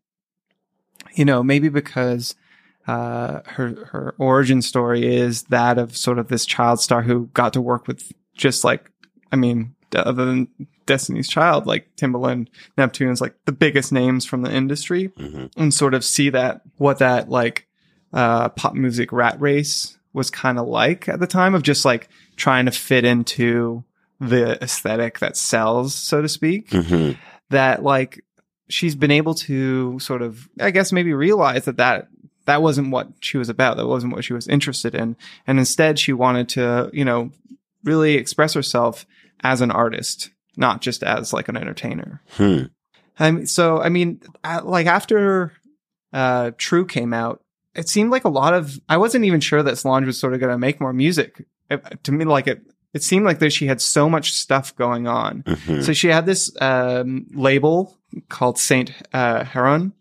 you 1.14 1.24
know 1.24 1.42
maybe 1.42 1.70
because 1.70 2.34
uh, 2.86 3.40
her 3.46 3.86
her 3.92 4.14
origin 4.18 4.60
story 4.60 5.16
is 5.16 5.44
that 5.44 5.78
of 5.78 5.96
sort 5.96 6.18
of 6.18 6.28
this 6.28 6.44
child 6.44 6.80
star 6.80 7.02
who 7.02 7.30
got 7.32 7.54
to 7.54 7.60
work 7.60 7.86
with 7.86 8.12
just 8.36 8.64
like 8.64 8.90
I 9.32 9.36
mean, 9.36 9.74
other 9.94 10.24
than 10.24 10.48
Destiny's 10.86 11.28
Child, 11.28 11.66
like 11.66 11.94
Timbaland, 11.96 12.48
Neptune's 12.76 13.20
like 13.20 13.34
the 13.44 13.52
biggest 13.52 13.92
names 13.92 14.24
from 14.24 14.42
the 14.42 14.52
industry, 14.52 15.12
hmm 15.16 15.46
and 15.56 15.72
sort 15.72 15.94
of 15.94 16.04
see 16.04 16.30
that 16.30 16.62
what 16.76 16.98
that 16.98 17.28
like 17.28 17.68
uh, 18.12 18.48
pop 18.50 18.74
music 18.74 19.12
rat 19.12 19.40
race 19.40 19.96
was 20.12 20.30
kind 20.30 20.58
of 20.58 20.66
like 20.66 21.08
at 21.08 21.20
the 21.20 21.26
time 21.26 21.54
of 21.54 21.62
just 21.62 21.84
like 21.84 22.08
trying 22.36 22.66
to 22.66 22.72
fit 22.72 23.04
into 23.04 23.84
the 24.20 24.62
aesthetic 24.62 25.18
that 25.20 25.36
sells, 25.36 25.94
so 25.94 26.20
to 26.20 26.28
speak. 26.28 26.70
Hmm 26.70 27.12
that 27.50 27.82
like 27.82 28.24
she's 28.68 28.94
been 28.94 29.10
able 29.10 29.34
to 29.34 29.98
sort 29.98 30.22
of 30.22 30.48
i 30.60 30.70
guess 30.70 30.92
maybe 30.92 31.12
realize 31.12 31.66
that 31.66 31.76
that 31.76 32.08
that 32.46 32.62
wasn't 32.62 32.90
what 32.90 33.08
she 33.20 33.36
was 33.36 33.48
about 33.48 33.76
that 33.76 33.86
wasn't 33.86 34.12
what 34.12 34.24
she 34.24 34.32
was 34.32 34.48
interested 34.48 34.94
in. 34.94 35.14
And 35.46 35.58
instead 35.58 35.98
she 35.98 36.12
wanted 36.12 36.48
to 36.50 36.90
you 36.92 37.04
know 37.04 37.30
really 37.84 38.14
express 38.14 38.54
herself 38.54 39.06
as 39.42 39.60
an 39.60 39.70
artist 39.70 40.30
not 40.56 40.80
just 40.80 41.02
as 41.02 41.32
like 41.32 41.48
an 41.48 41.56
entertainer. 41.56 42.22
Hmm. 42.32 42.64
I 43.18 43.30
mean, 43.30 43.46
so 43.46 43.80
I 43.80 43.88
mean, 43.88 44.20
like 44.64 44.86
after 44.86 45.52
uh, 46.12 46.52
True 46.56 46.86
came 46.86 47.12
out, 47.12 47.42
it 47.74 47.88
seemed 47.88 48.10
like 48.10 48.24
a 48.24 48.28
lot 48.28 48.54
of. 48.54 48.78
I 48.88 48.96
wasn't 48.96 49.24
even 49.24 49.40
sure 49.40 49.62
that 49.62 49.76
Solange 49.78 50.06
was 50.06 50.18
sort 50.18 50.34
of 50.34 50.40
going 50.40 50.52
to 50.52 50.58
make 50.58 50.80
more 50.80 50.92
music. 50.92 51.44
It, 51.70 52.02
to 52.04 52.12
me, 52.12 52.24
like 52.24 52.46
it, 52.46 52.62
it 52.92 53.02
seemed 53.02 53.24
like 53.24 53.38
that 53.38 53.52
she 53.52 53.66
had 53.66 53.80
so 53.80 54.08
much 54.08 54.32
stuff 54.32 54.74
going 54.76 55.06
on. 55.06 55.44
hmm 55.46 55.80
So 55.80 55.92
she 55.92 56.08
had 56.08 56.26
this 56.26 56.50
um, 56.60 57.26
label 57.32 57.96
called 58.28 58.58
Saint 58.58 58.92
uh, 59.12 59.44
Heron, 59.44 59.92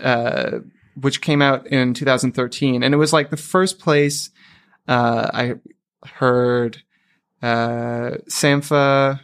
uh, 0.00 0.58
which 1.00 1.20
came 1.20 1.40
out 1.42 1.66
in 1.68 1.94
2013, 1.94 2.82
and 2.82 2.92
it 2.94 2.96
was 2.96 3.12
like 3.12 3.30
the 3.30 3.36
first 3.36 3.78
place 3.78 4.30
uh, 4.88 5.30
I 5.32 5.54
heard 6.04 6.82
uh, 7.42 8.18
Sampha. 8.28 9.20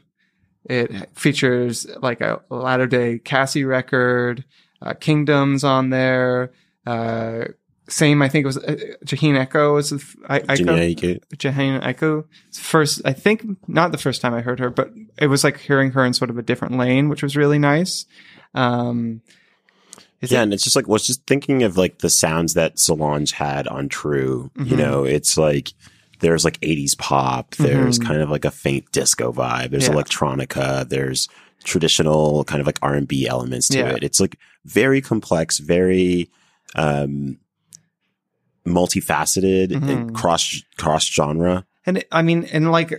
It 0.68 1.16
features 1.16 1.86
like 2.02 2.20
a 2.20 2.40
latter 2.48 2.86
day 2.86 3.18
Cassie 3.18 3.64
record, 3.64 4.44
uh, 4.82 4.94
Kingdoms 4.94 5.62
on 5.64 5.90
there. 5.90 6.52
Uh, 6.86 7.46
same, 7.88 8.20
I 8.20 8.28
think 8.28 8.42
it 8.42 8.46
was 8.46 8.56
uh, 8.58 8.76
Jhené 9.04 9.46
Aiko 9.46 9.74
was 9.74 9.90
the 9.90 9.96
f- 9.96 10.16
I, 10.28 10.38
Aiko. 10.40 10.66
Virginia, 10.66 11.20
Jhené 11.36 11.82
Aiko. 11.82 12.24
First, 12.52 13.00
I 13.04 13.12
think 13.12 13.44
not 13.68 13.92
the 13.92 13.98
first 13.98 14.20
time 14.20 14.34
I 14.34 14.40
heard 14.40 14.58
her, 14.58 14.70
but 14.70 14.90
it 15.18 15.28
was 15.28 15.44
like 15.44 15.58
hearing 15.58 15.92
her 15.92 16.04
in 16.04 16.12
sort 16.12 16.30
of 16.30 16.38
a 16.38 16.42
different 16.42 16.76
lane, 16.76 17.08
which 17.08 17.22
was 17.22 17.36
really 17.36 17.58
nice. 17.60 18.04
Um, 18.54 19.20
yeah, 20.20 20.40
it- 20.40 20.42
and 20.44 20.54
it's 20.54 20.64
just 20.64 20.74
like 20.76 20.88
was 20.88 21.06
just 21.06 21.24
thinking 21.26 21.62
of 21.62 21.76
like 21.76 21.98
the 21.98 22.10
sounds 22.10 22.54
that 22.54 22.78
Solange 22.80 23.32
had 23.32 23.68
on 23.68 23.88
True. 23.88 24.50
You 24.56 24.64
Mhm. 24.74 24.78
know, 24.78 25.04
it's 25.04 25.36
like 25.36 25.72
there's 26.20 26.44
like 26.44 26.58
80s 26.62 26.96
pop. 26.96 27.54
There's 27.56 27.98
Mhm. 27.98 28.06
kind 28.06 28.20
of 28.22 28.30
like 28.30 28.44
a 28.46 28.50
faint 28.50 28.90
disco 28.90 29.32
vibe. 29.32 29.70
There's 29.70 29.86
Yeah. 29.86 29.94
electronica. 29.94 30.88
There's 30.88 31.28
traditional 31.62 32.42
kind 32.44 32.60
of 32.60 32.66
like 32.66 32.78
R 32.82 32.94
and 32.94 33.06
B 33.06 33.26
elements 33.28 33.68
to 33.68 33.78
Yeah. 33.78 33.90
it. 33.90 34.02
It's 34.02 34.18
like 34.20 34.38
very 34.64 35.00
complex, 35.00 35.58
very 35.58 36.30
um 36.76 37.38
multifaceted 38.66 39.68
Mhm. 39.70 39.88
and 39.88 40.14
cross 40.14 40.62
cross 40.76 41.06
genre. 41.06 41.64
and 41.86 42.04
I 42.10 42.22
mean, 42.22 42.44
and 42.52 42.72
like, 42.72 42.92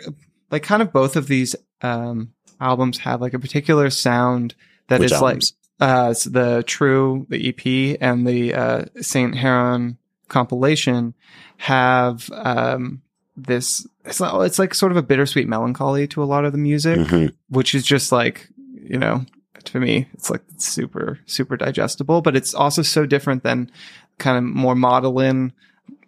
like 0.50 0.64
kind 0.64 0.82
of 0.82 0.94
both 0.94 1.16
of 1.18 1.28
these 1.28 1.56
um, 1.82 2.30
albums 2.62 3.00
have 3.00 3.20
like 3.22 3.34
a 3.34 3.40
particular 3.40 3.90
sound 3.90 4.56
that 4.88 5.02
is 5.04 5.12
Which 5.12 5.22
like 5.22 5.22
albums? 5.34 5.54
uh, 5.82 6.08
it's 6.12 6.24
the 6.24 6.64
True, 6.66 7.26
the 7.30 7.50
EP, 7.50 7.98
and 8.02 8.26
the 8.26 8.54
uh, 8.54 8.86
Saint 9.02 9.36
Heron 9.36 9.98
compilation 10.30 11.14
have 11.58 12.30
um, 12.32 13.02
this. 13.36 13.86
It's 14.06 14.22
like, 14.22 14.46
it's 14.48 14.58
like 14.60 14.74
sort 14.74 14.92
of 14.94 14.98
a 14.98 15.04
bittersweet 15.04 15.50
melancholy 15.50 16.08
to 16.08 16.24
a 16.24 16.26
lot 16.26 16.46
of 16.46 16.54
the 16.54 16.58
music, 16.58 16.98
Mhm. 17.00 17.34
which 17.50 17.76
is 17.76 17.84
just 17.86 18.12
like 18.14 18.48
you 18.90 18.98
know, 18.98 19.26
to 19.68 19.80
me, 19.80 20.08
it's 20.14 20.30
like 20.30 20.42
super 20.58 21.20
super 21.26 21.56
digestible, 21.58 22.22
but 22.22 22.36
it's 22.36 22.54
also 22.54 22.82
so 22.82 23.06
different 23.06 23.44
than 23.44 23.72
kind 24.18 24.38
of 24.38 24.44
more 24.44 24.76
modeling. 24.76 25.54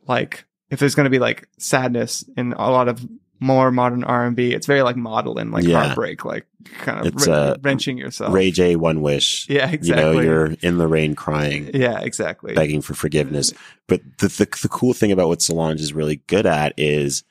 Like 0.07 0.45
if 0.69 0.79
there's 0.79 0.95
going 0.95 1.05
to 1.05 1.09
be 1.09 1.19
like 1.19 1.47
sadness 1.57 2.23
in 2.37 2.53
a 2.53 2.69
lot 2.71 2.87
of 2.87 3.05
more 3.41 3.71
modern 3.71 4.03
R 4.03 4.25
and 4.25 4.35
B, 4.35 4.51
it's 4.53 4.67
very 4.67 4.81
like 4.81 4.97
modeling, 4.97 5.49
like 5.51 5.63
Yeah. 5.63 5.83
heartbreak, 5.85 6.25
like 6.25 6.45
kind 6.79 7.07
of 7.07 7.15
wren- 7.25 7.33
uh, 7.35 7.55
wrenching 7.61 7.97
yourself. 7.97 8.33
Ray 8.33 8.51
J, 8.51 8.75
One 8.75 9.01
Wish. 9.01 9.47
Yeah, 9.49 9.67
You 9.69 9.73
exactly. 9.75 10.03
know, 10.03 10.19
you're 10.19 10.45
in 10.61 10.77
the 10.77 10.87
rain 10.87 11.15
crying. 11.15 11.71
yeah, 11.73 11.99
exactly. 12.01 12.53
begging 12.53 12.81
for 12.81 12.93
forgiveness. 12.95 13.53
But 13.87 14.01
the, 14.17 14.27
the 14.27 14.57
the 14.63 14.69
cool 14.69 14.93
thing 14.93 15.11
about 15.13 15.29
what 15.29 15.41
Solange 15.41 15.79
is 15.79 15.93
really 15.93 16.17
good 16.27 16.45
at 16.45 16.73
is 16.77 17.23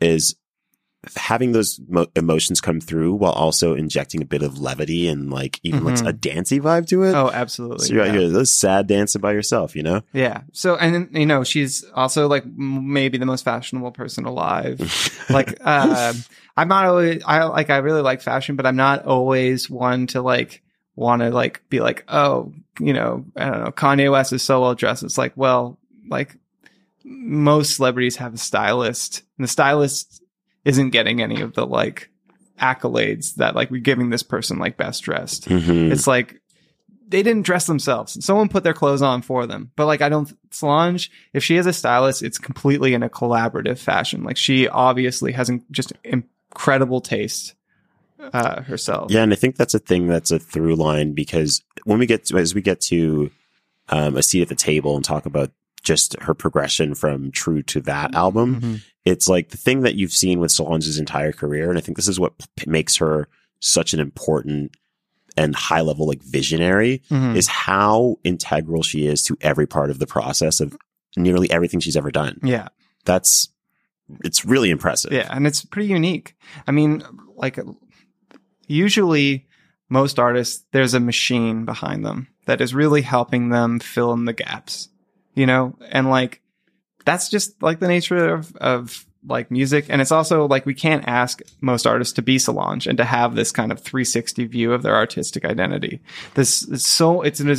is 0.00 0.36
having 1.16 1.52
those 1.52 1.80
mo- 1.88 2.08
emotions 2.16 2.60
come 2.60 2.80
through 2.80 3.14
while 3.14 3.32
also 3.32 3.74
injecting 3.74 4.20
a 4.20 4.24
bit 4.24 4.42
of 4.42 4.58
levity 4.58 5.06
and 5.08 5.30
like 5.30 5.60
even 5.62 5.80
Mhm. 5.80 5.84
like 6.02 6.04
a 6.06 6.12
dancey 6.12 6.58
vibe 6.58 6.86
to 6.88 7.04
it. 7.04 7.14
Oh, 7.14 7.30
absolutely. 7.32 7.86
so 7.86 7.94
you're 7.94 8.02
out 8.02 8.12
yeah. 8.14 8.20
here, 8.20 8.28
this 8.30 8.52
sad 8.58 8.88
dancing 8.88 9.20
by 9.20 9.32
yourself, 9.32 9.76
you 9.76 9.82
know? 9.84 10.02
Yeah. 10.12 10.40
So, 10.52 10.76
and 10.76 11.08
you 11.16 11.24
know, 11.26 11.44
she's 11.44 11.84
also 11.94 12.26
like 12.26 12.44
maybe 12.46 13.16
the 13.16 13.26
most 13.26 13.44
fashionable 13.44 13.92
person 13.92 14.24
alive. 14.24 14.80
like, 15.30 15.56
uh, 15.64 16.12
I'm 16.56 16.68
not 16.68 16.86
always, 16.86 17.22
I 17.24 17.44
like, 17.44 17.70
I 17.70 17.76
really 17.78 18.02
like 18.02 18.20
fashion, 18.20 18.56
but 18.56 18.66
I'm 18.66 18.76
not 18.76 19.04
always 19.04 19.70
one 19.70 20.08
to 20.08 20.20
like, 20.20 20.62
want 20.96 21.22
to 21.22 21.30
like 21.30 21.62
be 21.70 21.78
like, 21.78 22.02
oh, 22.08 22.52
you 22.80 22.92
know, 22.92 23.24
I 23.36 23.50
don't 23.50 23.64
know, 23.64 23.70
Kanye 23.70 24.10
West 24.10 24.32
is 24.32 24.42
so 24.42 24.62
well 24.62 24.74
dressed. 24.74 25.04
It's 25.04 25.16
like, 25.16 25.32
well, 25.36 25.78
like 26.08 26.36
most 27.04 27.76
celebrities 27.76 28.16
have 28.16 28.34
a 28.34 28.38
stylist 28.38 29.22
and 29.38 29.44
the 29.44 29.48
stylist 29.48 30.17
isn't 30.68 30.90
getting 30.90 31.20
any 31.22 31.40
of 31.40 31.54
the 31.54 31.66
like 31.66 32.10
accolades 32.60 33.34
that 33.36 33.54
like 33.54 33.70
we're 33.70 33.80
giving 33.80 34.10
this 34.10 34.22
person 34.22 34.58
like 34.58 34.76
best 34.76 35.02
dressed. 35.02 35.48
Mhm. 35.48 35.90
It's 35.90 36.06
like 36.06 36.40
they 37.08 37.22
didn't 37.22 37.46
dress 37.46 37.66
themselves. 37.66 38.22
Someone 38.24 38.48
put 38.50 38.64
their 38.64 38.74
clothes 38.74 39.00
on 39.00 39.22
for 39.22 39.46
them. 39.46 39.70
But 39.76 39.86
like 39.86 40.02
I 40.02 40.08
don't 40.10 40.30
Solange, 40.50 41.10
if 41.32 41.42
she 41.42 41.56
has 41.56 41.66
a 41.66 41.72
stylist, 41.72 42.22
it's 42.22 42.38
completely 42.38 42.92
in 42.94 43.02
a 43.02 43.08
collaborative 43.08 43.78
fashion. 43.78 44.24
Like 44.24 44.36
she 44.36 44.68
obviously 44.68 45.32
has 45.32 45.48
in- 45.48 45.64
just 45.70 45.92
incredible 46.04 47.00
taste 47.00 47.54
uh 48.32 48.62
herself. 48.62 49.10
Yeah, 49.10 49.22
and 49.22 49.32
I 49.32 49.36
think 49.36 49.56
that's 49.56 49.74
a 49.74 49.78
thing 49.78 50.06
that's 50.06 50.30
a 50.30 50.38
through 50.38 50.74
line 50.76 51.14
because 51.14 51.62
when 51.84 51.98
we 51.98 52.06
get 52.06 52.26
to, 52.26 52.36
as 52.36 52.54
we 52.54 52.60
get 52.60 52.80
to 52.82 53.30
um, 53.88 54.16
a 54.16 54.22
seat 54.22 54.42
at 54.42 54.48
the 54.48 54.54
table 54.54 54.96
and 54.96 55.04
talk 55.04 55.24
about 55.24 55.50
just 55.82 56.16
her 56.22 56.34
progression 56.34 56.94
from 56.94 57.30
True 57.30 57.62
to 57.64 57.80
that 57.82 58.14
album, 58.14 58.60
Mhm. 58.60 58.82
it's 59.04 59.28
like 59.28 59.50
the 59.50 59.56
thing 59.56 59.82
that 59.82 59.94
you've 59.94 60.12
seen 60.12 60.40
with 60.40 60.50
Solange's 60.52 60.98
entire 60.98 61.32
career, 61.32 61.68
and 61.68 61.78
I 61.78 61.80
think 61.80 61.96
this 61.96 62.08
is 62.08 62.18
what 62.20 62.38
p- 62.56 62.70
makes 62.70 62.96
her 62.96 63.28
such 63.60 63.92
an 63.94 64.00
important 64.00 64.72
and 65.36 65.54
high 65.54 65.80
level 65.82 66.06
like 66.06 66.22
visionary 66.22 67.02
Mhm. 67.10 67.36
is 67.36 67.46
how 67.46 68.16
integral 68.24 68.82
she 68.82 69.06
is 69.06 69.22
to 69.24 69.36
every 69.40 69.66
part 69.66 69.90
of 69.90 69.98
the 70.00 70.06
process 70.06 70.60
of 70.60 70.76
nearly 71.16 71.50
everything 71.50 71.80
she's 71.80 71.96
ever 71.96 72.10
done. 72.10 72.38
Yeah. 72.42 72.68
That's 73.04 73.48
it's 74.24 74.44
really 74.44 74.70
impressive. 74.70 75.12
Yeah, 75.12 75.28
and 75.30 75.46
it's 75.46 75.64
pretty 75.64 75.88
unique. 75.88 76.34
I 76.66 76.72
mean, 76.72 77.02
like 77.36 77.58
usually 78.66 79.46
most 79.88 80.18
artists 80.18 80.64
there's 80.72 80.94
a 80.94 81.00
machine 81.00 81.64
behind 81.64 82.04
them 82.04 82.28
that 82.46 82.60
is 82.60 82.74
really 82.74 83.02
helping 83.02 83.50
them 83.50 83.78
fill 83.78 84.12
in 84.12 84.24
the 84.24 84.32
gaps. 84.32 84.88
You 85.34 85.46
know? 85.46 85.76
And 85.90 86.10
like 86.10 86.42
that's 87.04 87.28
just 87.28 87.62
like 87.62 87.80
the 87.80 87.88
nature 87.88 88.34
of 88.34 88.54
of 88.56 89.06
like 89.26 89.50
music 89.50 89.86
and 89.88 90.00
it's 90.00 90.12
also 90.12 90.46
like 90.46 90.64
we 90.64 90.74
can't 90.74 91.06
ask 91.06 91.42
most 91.60 91.86
artists 91.86 92.14
to 92.14 92.22
be 92.22 92.38
Solange 92.38 92.86
and 92.86 92.96
to 92.98 93.04
have 93.04 93.34
this 93.34 93.50
kind 93.50 93.72
of 93.72 93.80
360 93.80 94.44
view 94.46 94.72
of 94.72 94.82
their 94.82 94.94
artistic 94.94 95.44
identity. 95.44 96.00
This 96.34 96.62
is 96.62 96.86
so 96.86 97.22
it's 97.22 97.40
an, 97.40 97.54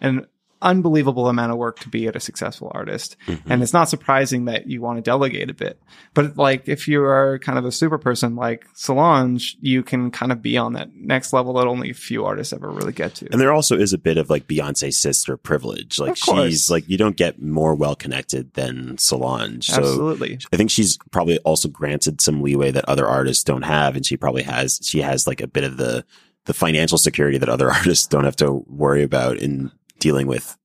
an 0.00 0.26
unbelievable 0.62 1.28
amount 1.28 1.52
of 1.52 1.58
work 1.58 1.78
to 1.80 1.88
be 1.88 2.06
at 2.06 2.16
a 2.16 2.20
successful 2.20 2.70
artist. 2.74 3.16
Mhm. 3.26 3.40
And 3.46 3.62
it's 3.62 3.72
not 3.72 3.88
surprising 3.88 4.46
that 4.46 4.68
you 4.68 4.80
want 4.80 4.96
to 4.96 5.02
delegate 5.02 5.50
a 5.50 5.54
bit. 5.54 5.80
But 6.14 6.36
like 6.36 6.68
if 6.68 6.88
you 6.88 7.02
are 7.02 7.38
kind 7.40 7.58
of 7.58 7.64
a 7.64 7.72
super 7.72 7.98
person 7.98 8.36
like 8.36 8.66
Solange, 8.74 9.56
you 9.60 9.82
can 9.82 10.10
kind 10.10 10.32
of 10.32 10.40
be 10.42 10.56
on 10.56 10.72
that 10.72 10.94
next 10.96 11.32
level 11.32 11.54
that 11.54 11.66
only 11.66 11.90
a 11.90 11.94
few 11.94 12.24
artists 12.24 12.52
ever 12.52 12.70
really 12.70 12.92
get 12.92 13.14
to. 13.16 13.28
And 13.30 13.40
there 13.40 13.52
also 13.52 13.76
is 13.76 13.92
a 13.92 13.98
bit 13.98 14.16
of 14.16 14.30
like 14.30 14.46
Beyonce 14.46 14.92
sister 14.92 15.36
privilege. 15.36 15.98
Like 15.98 16.16
she's 16.16 16.70
like 16.70 16.88
you 16.88 16.96
don't 16.96 17.16
get 17.16 17.40
more 17.40 17.74
well 17.74 17.94
connected 17.94 18.54
than 18.54 18.96
Solange. 18.98 19.66
So 19.66 19.78
Absolutely. 19.78 20.38
I 20.52 20.56
think 20.56 20.70
she's 20.70 20.98
probably 21.10 21.38
also 21.38 21.68
granted 21.68 22.20
some 22.20 22.42
leeway 22.42 22.70
that 22.70 22.88
other 22.88 23.06
artists 23.06 23.44
don't 23.44 23.62
have, 23.62 23.96
and 23.96 24.06
she 24.06 24.16
probably 24.16 24.42
has 24.42 24.80
she 24.82 25.00
has 25.02 25.26
like 25.26 25.40
a 25.40 25.46
bit 25.46 25.64
of 25.64 25.76
the 25.76 26.04
the 26.46 26.54
financial 26.54 26.96
security 26.96 27.38
that 27.38 27.48
other 27.48 27.70
artists 27.72 28.06
don't 28.06 28.24
have 28.24 28.36
to 28.36 28.64
worry 28.68 29.02
about 29.02 29.36
in 29.36 29.70
dealing 30.06 30.26
with 30.26 30.56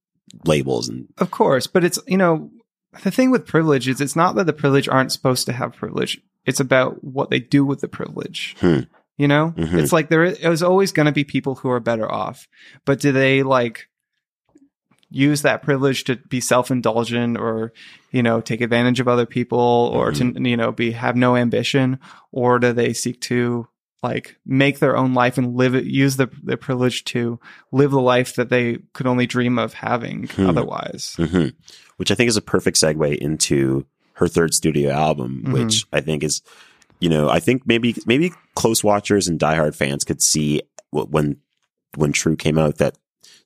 labels 0.46 0.88
and 0.90 1.08
Of 1.18 1.30
course, 1.32 1.66
but 1.68 1.84
it's 1.84 2.00
you 2.08 2.18
know 2.18 2.52
the 3.04 3.12
thing 3.12 3.32
with 3.32 3.48
privilege 3.48 3.88
is 3.88 4.00
it's 4.02 4.16
not 4.16 4.36
that 4.36 4.46
the 4.46 4.54
privilege 4.64 4.88
aren't 4.88 5.12
supposed 5.12 5.46
to 5.48 5.54
have 5.54 5.74
privilege. 5.84 6.14
It's 6.46 6.60
about 6.60 7.04
what 7.04 7.30
they 7.30 7.40
do 7.40 7.66
with 7.66 7.80
the 7.82 7.88
privilege. 7.88 8.56
Hmm. 8.60 8.82
You 9.18 9.28
know, 9.28 9.54
Mhm. 9.58 9.78
it's 9.80 9.94
like 9.94 10.10
there 10.10 10.24
is 10.54 10.64
always 10.64 10.92
going 10.92 11.06
to 11.06 11.12
be 11.12 11.24
people 11.36 11.56
who 11.56 11.70
are 11.70 11.80
better 11.80 12.10
off, 12.12 12.48
but 12.86 13.00
do 13.00 13.12
they 13.12 13.44
like 13.44 13.88
use 15.10 15.42
that 15.42 15.62
privilege 15.62 16.06
to 16.06 16.16
be 16.30 16.40
self-indulgent 16.40 17.38
or 17.38 17.74
you 18.12 18.24
know 18.24 18.40
take 18.42 18.62
advantage 18.62 19.00
of 19.02 19.08
other 19.08 19.26
people 19.26 19.60
or 19.94 20.12
to 20.14 20.24
you 20.50 20.56
know 20.58 20.72
be 20.72 20.92
have 20.92 21.16
no 21.18 21.36
ambition 21.36 22.00
or 22.32 22.60
do 22.60 22.72
they 22.74 22.94
seek 22.94 23.20
to 23.22 23.68
like 24.04 24.38
make 24.46 24.80
their 24.80 24.98
own 24.98 25.14
life 25.14 25.38
and 25.38 25.56
live 25.56 25.76
it 25.76 25.86
use 25.86 26.18
the 26.18 26.28
their 26.44 26.58
privilege 26.58 27.04
to 27.06 27.40
live 27.72 27.92
the 27.92 28.02
life 28.02 28.36
that 28.36 28.50
they 28.50 28.80
could 28.94 29.08
only 29.08 29.26
dream 29.28 29.60
of 29.60 29.74
having 29.74 30.28
Hmm. 30.28 30.48
otherwise 30.50 31.16
hmm 31.18 31.48
Which 31.98 32.10
I 32.12 32.16
think 32.16 32.30
is 32.30 32.38
a 32.38 32.42
perfect 32.42 32.78
segue 32.78 33.16
into 33.18 33.86
her 34.14 34.28
third 34.28 34.54
studio 34.54 34.90
album, 34.92 35.44
Mhm. 35.46 35.54
which 35.54 35.86
I 35.94 36.02
think 36.02 36.24
is, 36.24 36.42
you 37.00 37.10
know, 37.10 37.30
I 37.30 37.40
think 37.40 37.66
maybe 37.68 37.96
maybe 38.06 38.32
close 38.56 38.84
watchers 38.84 39.28
and 39.28 39.40
diehard 39.40 39.76
fans 39.76 40.04
could 40.04 40.22
see 40.22 40.62
when 40.92 41.38
when 41.96 42.12
True 42.12 42.36
came 42.36 42.58
out 42.58 42.78
that 42.78 42.98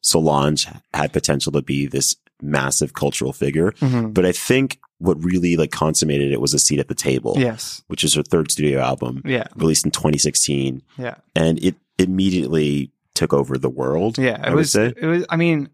Solange 0.01 0.67
had 0.93 1.11
potential 1.13 1.51
to 1.51 1.61
be 1.61 1.85
this 1.85 2.15
massive 2.41 2.93
cultural 2.93 3.33
figure. 3.33 3.71
Mhm. 3.81 4.13
But 4.13 4.25
I 4.25 4.31
think 4.31 4.79
what 4.99 5.21
really 5.23 5.57
like 5.57 5.71
consummated 5.71 6.31
it 6.31 6.41
was 6.41 6.53
a 6.53 6.59
seat 6.59 6.79
at 6.79 6.87
the 6.87 6.95
table, 6.95 7.35
yes 7.37 7.83
which 7.87 8.03
is 8.03 8.13
her 8.13 8.23
third 8.23 8.51
studio 8.51 8.79
album, 8.79 9.21
yeah 9.25 9.47
released 9.55 9.85
in 9.85 9.91
2016, 9.91 10.81
yeah 10.97 11.15
and 11.35 11.63
it 11.63 11.75
immediately 11.97 12.91
took 13.13 13.33
over 13.33 13.57
the 13.57 13.69
world. 13.69 14.17
Yeah, 14.17 14.39
it 14.39 14.51
I 14.51 14.53
was. 14.53 14.75
It 14.75 15.01
was. 15.01 15.25
I 15.29 15.37
mean, 15.37 15.69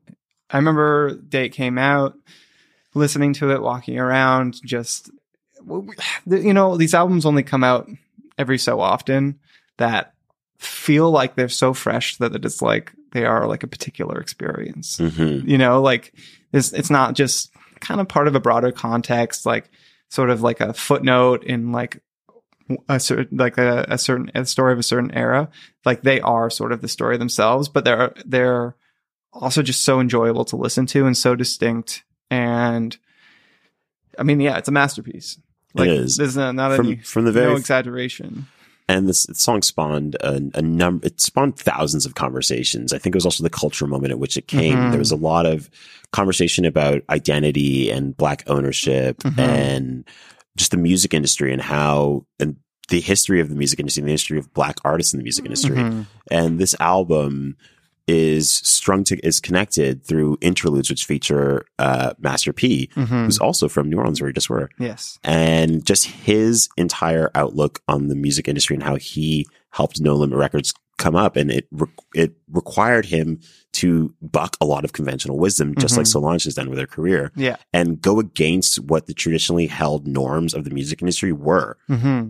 I 0.50 0.58
remember 0.58 1.16
the 1.16 1.22
day 1.22 1.46
it 1.46 1.50
came 1.50 1.78
out, 1.78 2.16
listening 2.94 3.34
to 3.34 3.52
it, 3.52 3.62
walking 3.62 3.98
around, 3.98 4.62
just 4.64 5.10
you 6.26 6.54
know, 6.54 6.78
these 6.78 6.94
albums 6.94 7.26
only 7.26 7.44
come 7.44 7.64
out 7.64 7.90
every 8.38 8.58
so 8.58 8.80
often 8.80 9.40
that 9.78 10.14
feel 10.58 11.12
like 11.12 11.36
they're 11.36 11.50
so 11.50 11.74
fresh 11.74 12.18
that 12.18 12.34
it's 12.34 12.62
like 12.62 12.94
they 13.12 13.26
are 13.26 13.48
like 13.48 13.64
a 13.64 13.68
particular 13.68 14.20
experience. 14.20 14.98
hmm 14.98 15.42
You 15.44 15.58
know, 15.58 15.82
like 15.82 16.14
it's 16.54 16.72
it's 16.74 16.90
not 16.90 17.16
just 17.16 17.52
kind 17.82 18.00
of 18.00 18.08
part 18.08 18.28
of 18.28 18.36
a 18.36 18.40
broader 18.40 18.72
context, 18.72 19.46
like 19.46 19.70
sort 20.10 20.30
of 20.30 20.42
like 20.42 20.62
a 20.62 20.74
footnote 20.74 21.44
in 21.44 21.72
like 21.72 22.02
a 22.88 23.00
certain 23.00 23.38
like 23.38 23.58
a, 23.58 23.86
a 23.90 23.98
certain 23.98 24.32
a 24.34 24.46
story 24.46 24.74
of 24.74 24.80
a 24.80 24.84
certain 24.84 25.12
era. 25.12 25.50
Like 25.86 26.04
they 26.04 26.22
are 26.22 26.50
sort 26.50 26.72
of 26.72 26.82
the 26.82 26.88
story 26.88 27.18
themselves, 27.18 27.68
but 27.68 27.84
they're 27.84 28.14
they're 28.26 28.76
also 29.34 29.62
just 29.62 29.84
so 29.84 30.00
enjoyable 30.00 30.46
to 30.46 30.56
listen 30.56 30.86
to 30.88 31.06
and 31.06 31.18
so 31.18 31.36
distinct. 31.36 32.04
And 32.30 32.98
I 34.18 34.24
mean, 34.24 34.40
yeah, 34.40 34.58
it's 34.58 34.70
a 34.70 34.74
masterpiece. 34.74 35.40
Like 35.74 35.90
is. 35.90 36.18
there's 36.18 36.36
not, 36.36 36.56
not 36.56 36.76
From 36.76 36.88
any 36.88 36.96
from 36.98 37.26
the 37.26 37.32
very 37.32 37.52
no 37.52 37.58
exaggeration. 37.58 38.48
And 38.90 39.08
this 39.08 39.26
song 39.34 39.62
spawned 39.62 40.16
a, 40.22 40.42
a 40.56 40.62
number 40.62 41.06
it 41.08 41.20
spawned 41.22 41.58
thousands 41.58 42.06
of 42.06 42.16
conversations 42.16 42.94
i 42.94 42.98
think 42.98 43.16
it 43.16 43.18
was 43.18 43.26
also 43.26 43.44
the 43.44 43.50
cultural 43.50 43.90
moment 43.90 44.12
at 44.12 44.20
which 44.20 44.38
it 44.38 44.48
came 44.48 44.76
Mhm. 44.78 44.90
there 44.92 45.00
was 45.00 45.12
a 45.12 45.16
lot 45.16 45.46
of 45.46 45.70
conversation 46.12 46.66
about 46.66 47.02
identity 47.10 47.90
and 47.92 48.16
black 48.18 48.44
ownership 48.48 49.18
Mhm. 49.20 49.40
and 49.40 50.04
just 50.58 50.72
the 50.72 50.78
music 50.78 51.14
industry 51.14 51.54
and 51.54 51.62
how 51.62 52.26
and 52.40 52.56
the 52.90 53.00
history 53.00 53.40
of 53.40 53.48
the 53.50 53.56
music 53.56 53.80
industry 53.80 54.02
and 54.02 54.08
the 54.10 54.14
history 54.14 54.38
of 54.38 54.54
black 54.54 54.76
artists 54.84 55.14
in 55.14 55.20
the 55.20 55.24
music 55.24 55.46
industry 55.46 55.76
Mhm. 55.78 56.06
and 56.30 56.60
this 56.60 56.76
album 56.80 57.56
is 58.08 58.52
strung 58.52 59.04
to 59.06 59.18
is 59.26 59.40
connected 59.40 60.04
through 60.04 60.38
interludes 60.42 60.90
which 60.90 61.06
feature 61.06 61.66
uh 61.80 62.14
master 62.20 62.52
p 62.52 62.90
Mhm. 62.96 63.26
who's 63.26 63.38
also 63.40 63.68
from 63.70 63.90
new 63.90 63.98
orleans 63.98 64.20
where 64.20 64.28
we 64.30 64.34
just 64.34 64.50
were 64.50 64.70
Yes. 64.80 65.20
and 65.24 65.86
just 65.86 66.06
his 66.06 66.68
entire 66.78 67.30
outlook 67.36 67.80
on 67.88 68.08
the 68.08 68.16
music 68.16 68.48
industry 68.48 68.76
and 68.76 68.84
how 68.84 68.96
he 68.96 69.46
helped 69.70 70.02
No 70.02 70.16
Limit 70.16 70.38
Records 70.38 70.74
come 70.98 71.16
up, 71.16 71.36
and 71.36 71.50
it 71.52 71.68
re- 71.72 71.88
it 72.14 72.34
required 72.52 73.06
him 73.06 73.40
to 73.74 74.14
buck 74.22 74.56
a 74.62 74.66
lot 74.66 74.84
of 74.86 74.94
conventional 74.94 75.40
wisdom, 75.40 75.74
just 75.80 75.98
like 75.98 76.06
Mhm. 76.06 76.10
Solange 76.12 76.44
has 76.44 76.54
done 76.56 76.70
with 76.70 76.78
her 76.78 76.86
career, 76.86 77.32
Yeah. 77.36 77.56
and 77.74 78.00
go 78.02 78.20
against 78.20 78.80
what 78.80 79.08
the 79.08 79.14
traditionally 79.14 79.68
held 79.68 80.06
norms 80.08 80.54
of 80.54 80.64
the 80.64 80.70
music 80.70 81.02
industry 81.02 81.32
were. 81.32 81.78
hmm 81.88 82.30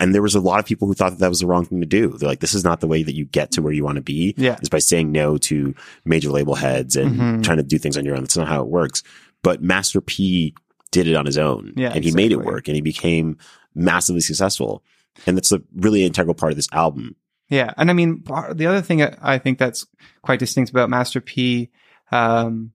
And 0.00 0.14
there 0.14 0.22
was 0.22 0.34
a 0.34 0.40
lot 0.40 0.58
of 0.58 0.64
people 0.64 0.88
who 0.88 0.94
thought 0.94 1.10
that 1.10 1.18
that 1.18 1.28
was 1.28 1.40
the 1.40 1.46
wrong 1.46 1.66
thing 1.66 1.78
to 1.82 1.86
do. 1.86 2.16
They're 2.16 2.26
like, 2.30 2.40
"This 2.40 2.54
is 2.54 2.64
not 2.64 2.80
the 2.80 2.86
way 2.88 3.02
that 3.02 3.14
you 3.14 3.26
get 3.26 3.52
to 3.52 3.60
where 3.62 3.74
you 3.74 3.84
want 3.84 3.96
to 3.96 4.02
be." 4.02 4.34
Yeah. 4.38 4.56
is 4.62 4.70
by 4.70 4.78
saying 4.78 5.12
no 5.12 5.36
to 5.36 5.74
major 6.06 6.30
label 6.30 6.54
heads 6.54 6.96
and 6.96 7.20
Mhm. 7.20 7.42
trying 7.44 7.58
to 7.58 7.62
do 7.62 7.76
things 7.78 7.98
on 7.98 8.06
your 8.06 8.14
own. 8.16 8.22
That's 8.22 8.38
not 8.38 8.48
how 8.48 8.62
it 8.62 8.68
works. 8.68 9.02
But 9.42 9.62
Master 9.62 10.00
P 10.00 10.54
did 10.90 11.06
it 11.06 11.14
on 11.14 11.26
his 11.26 11.36
own. 11.36 11.74
Yeah, 11.76 11.92
and 11.94 12.02
he 12.02 12.10
made 12.12 12.32
it 12.32 12.42
work 12.42 12.66
and 12.68 12.74
he 12.74 12.80
became 12.80 13.36
massively 13.74 14.22
successful. 14.22 14.82
And 15.26 15.36
that's 15.36 15.52
a 15.52 15.60
really 15.76 16.04
integral 16.04 16.34
part 16.34 16.50
of 16.52 16.56
this 16.56 16.68
album. 16.72 17.14
Yeah, 17.48 17.72
and 17.76 17.90
I 17.90 17.92
mean 17.92 18.24
the 18.52 18.66
other 18.66 18.80
thing 18.80 19.02
I 19.02 19.38
think 19.38 19.58
that's 19.58 19.86
quite 20.22 20.38
distinct 20.38 20.70
about 20.70 20.90
Master 20.90 21.20
P, 21.20 21.70
um, 22.10 22.72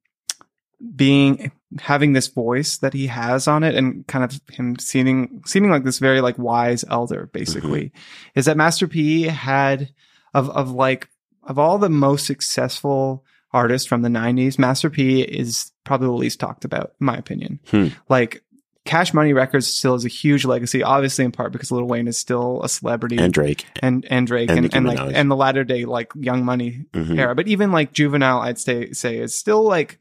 being 0.95 1.51
having 1.79 2.13
this 2.13 2.27
voice 2.27 2.77
that 2.77 2.93
he 2.93 3.07
has 3.07 3.47
on 3.47 3.63
it, 3.63 3.75
and 3.75 4.05
kind 4.07 4.23
of 4.23 4.39
him 4.51 4.77
seeming 4.79 5.43
seeming 5.45 5.71
like 5.71 5.83
this 5.83 5.99
very 5.99 6.21
like 6.21 6.37
wise 6.37 6.85
elder, 6.89 7.29
basically, 7.33 7.91
is 8.35 8.45
that 8.45 8.57
Master 8.57 8.87
P 8.87 9.23
had 9.23 9.91
of 10.33 10.49
of 10.51 10.71
like 10.71 11.09
of 11.43 11.57
all 11.57 11.77
the 11.79 11.89
most 11.89 12.25
successful 12.25 13.25
artists 13.51 13.87
from 13.87 14.03
the 14.03 14.09
'90s, 14.09 14.59
Master 14.59 14.89
P 14.89 15.21
is 15.21 15.71
probably 15.83 16.07
the 16.07 16.13
least 16.13 16.39
talked 16.39 16.63
about, 16.63 16.93
in 16.99 17.05
my 17.05 17.17
opinion. 17.17 17.59
Hmm. 17.69 17.87
Like. 18.07 18.43
Cash 18.89 19.13
Money 19.13 19.33
Records 19.33 19.67
still 19.67 19.93
has 19.93 20.03
a 20.03 20.07
huge 20.09 20.45
legacy, 20.45 20.81
obviously 20.81 21.23
in 21.23 21.31
part 21.31 21.51
because 21.51 21.71
Lil 21.71 21.83
Wayne 21.85 22.07
is 22.07 22.17
still 22.17 22.61
a 22.63 22.69
celebrity 22.69 23.17
And 23.17 23.31
Drake. 23.31 23.65
and 23.83 24.03
and 24.09 24.25
Drake 24.25 24.49
And 24.49 24.65
and, 24.65 24.73
and, 24.75 24.85
like 24.87 24.99
and 25.13 25.29
the 25.29 25.35
latter 25.35 25.63
day 25.63 25.85
like 25.85 26.11
Young 26.15 26.43
Money 26.43 26.85
Mhm. 26.93 27.17
era. 27.19 27.35
But 27.35 27.47
even 27.47 27.71
like 27.71 27.93
Juvenile, 27.93 28.39
I'd 28.39 28.57
say 28.57 28.91
say 28.93 29.17
is 29.17 29.35
still 29.35 29.61
like 29.63 29.99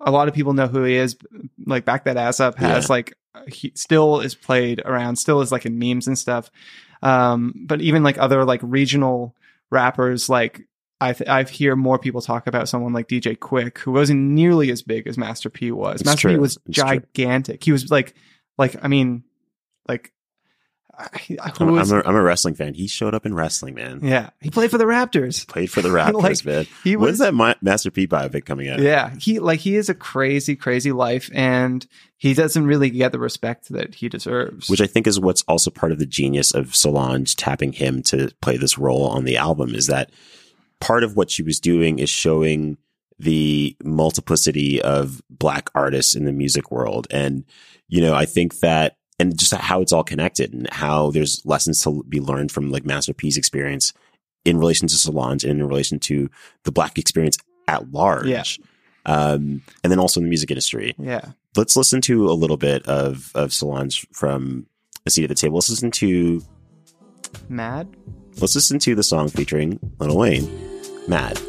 a 0.00 0.10
lot 0.10 0.26
of 0.28 0.32
people 0.34 0.54
know 0.54 0.66
who 0.68 0.82
he 0.84 0.94
is. 0.94 1.16
Like 1.66 1.84
back 1.84 2.04
that 2.04 2.16
ass 2.16 2.40
up 2.40 2.56
has 2.58 2.84
Yeah. 2.88 2.92
like 2.92 3.14
he 3.48 3.72
still 3.74 4.20
is 4.20 4.34
played 4.34 4.80
around, 4.86 5.16
still 5.16 5.40
is 5.42 5.52
like 5.52 5.66
in 5.66 5.78
memes 5.78 6.06
and 6.06 6.18
stuff. 6.18 6.50
Um, 7.02 7.52
but 7.66 7.80
even 7.82 8.02
like 8.02 8.16
other 8.18 8.44
like 8.46 8.60
regional 8.62 9.36
rappers, 9.70 10.28
like 10.28 10.62
I 11.00 11.12
th- 11.12 11.28
I 11.28 11.42
hear 11.44 11.76
more 11.76 11.98
people 11.98 12.20
talk 12.20 12.46
about 12.46 12.68
someone 12.68 12.92
like 12.92 13.08
DJ 13.08 13.36
Quik, 13.36 13.78
who 13.78 13.92
wasn't 13.92 14.20
nearly 14.20 14.70
as 14.70 14.82
big 14.82 15.06
as 15.06 15.16
Master 15.16 15.48
P 15.48 15.70
was. 15.72 16.00
It's 16.00 16.04
Master 16.08 16.28
P 16.28 16.36
was 16.36 16.58
It's 16.66 16.76
true. 16.78 16.84
gigantic. 17.14 17.64
He 17.64 17.72
was 17.72 17.90
like 17.90 18.14
like 18.58 18.76
I 18.82 18.88
mean 18.88 19.24
like. 19.88 20.12
I- 20.98 21.18
Who 21.58 21.64
I'm, 21.68 21.72
was, 21.72 21.90
I'm, 21.92 22.00
a, 22.00 22.02
I'm 22.08 22.14
a 22.14 22.20
wrestling 22.20 22.54
fan. 22.54 22.74
He 22.74 22.86
showed 22.86 23.14
up 23.14 23.24
in 23.24 23.32
wrestling, 23.32 23.74
man. 23.74 24.00
yeah, 24.02 24.30
he 24.42 24.50
played 24.50 24.70
for 24.70 24.76
the 24.76 24.84
Raptors. 24.84 25.48
Played 25.48 25.70
for 25.70 25.80
the 25.80 25.88
Raptors, 25.98 26.12
Like, 26.22 26.44
man. 26.44 26.66
He 26.84 26.94
When's 26.94 27.12
was 27.12 27.18
that 27.20 27.32
Ma- 27.32 27.54
Master 27.62 27.90
P 27.90 28.06
biopic 28.06 28.44
coming 28.44 28.68
out? 28.68 28.80
Yeah, 28.80 29.08
he 29.18 29.38
like 29.38 29.60
he 29.60 29.76
is 29.76 29.88
a 29.88 29.94
crazy, 29.94 30.56
crazy 30.56 30.92
life, 30.92 31.30
and 31.32 31.86
he 32.18 32.34
doesn't 32.34 32.66
really 32.66 32.90
get 32.90 33.12
the 33.12 33.18
respect 33.18 33.70
that 33.70 33.94
he 33.94 34.10
deserves. 34.10 34.68
Which 34.68 34.82
I 34.82 34.86
think 34.86 35.06
is 35.06 35.18
what's 35.18 35.42
also 35.48 35.70
part 35.70 35.90
of 35.90 35.98
the 35.98 36.04
genius 36.04 36.52
of 36.52 36.76
Solange 36.76 37.34
tapping 37.34 37.72
him 37.72 38.02
to 38.04 38.30
play 38.42 38.58
this 38.58 38.76
role 38.76 39.06
on 39.06 39.24
the 39.24 39.38
album 39.38 39.74
is 39.74 39.86
that 39.86 40.10
part 40.80 41.02
of 41.02 41.16
what 41.16 41.30
she 41.30 41.42
was 41.42 41.60
doing 41.60 41.98
is 41.98 42.10
showing 42.10 42.76
the 43.18 43.74
multiplicity 43.82 44.82
of 44.82 45.22
black 45.30 45.70
artists 45.74 46.14
in 46.14 46.26
the 46.26 46.32
music 46.32 46.70
world. 46.70 47.06
And, 47.10 47.44
you 47.90 48.00
know, 48.00 48.14
I 48.14 48.24
think 48.24 48.60
that, 48.60 48.96
and 49.18 49.38
just 49.38 49.52
how 49.52 49.82
it's 49.82 49.92
all 49.92 50.04
connected 50.04 50.54
and 50.54 50.70
how 50.70 51.10
there's 51.10 51.42
lessons 51.44 51.82
to 51.82 52.02
be 52.08 52.20
learned 52.20 52.50
from 52.50 52.70
like 52.70 52.86
Master 52.86 53.12
P's 53.12 53.36
experience 53.36 53.92
in 54.46 54.56
relation 54.58 54.88
to 54.88 54.94
salons 54.94 55.44
and 55.44 55.60
in 55.60 55.66
relation 55.68 55.98
to 56.00 56.30
the 56.64 56.72
black 56.72 56.98
experience 56.98 57.36
at 57.68 57.90
large. 57.90 58.26
Yeah. 58.26 58.44
Um, 59.06 59.62
and 59.82 59.90
then 59.90 59.98
also 59.98 60.20
in 60.20 60.24
the 60.24 60.28
music 60.28 60.50
industry 60.50 60.94
yeah, 60.98 61.32
let's 61.56 61.74
listen 61.74 62.02
to 62.02 62.30
a 62.30 62.32
little 62.32 62.58
bit 62.58 62.86
of 62.86 63.32
of 63.34 63.50
Solange 63.50 64.06
from 64.12 64.66
a 65.06 65.10
seat 65.10 65.24
at 65.24 65.30
the 65.30 65.34
table. 65.34 65.56
Let's 65.56 65.70
listen 65.70 65.90
to 65.90 66.42
mad. 67.48 67.88
let's 68.40 68.54
listen 68.54 68.78
to 68.80 68.94
the 68.94 69.02
song 69.02 69.28
featuring 69.28 69.80
Lil 69.98 70.16
Wayne, 70.18 70.50
"Mad." 71.08 71.40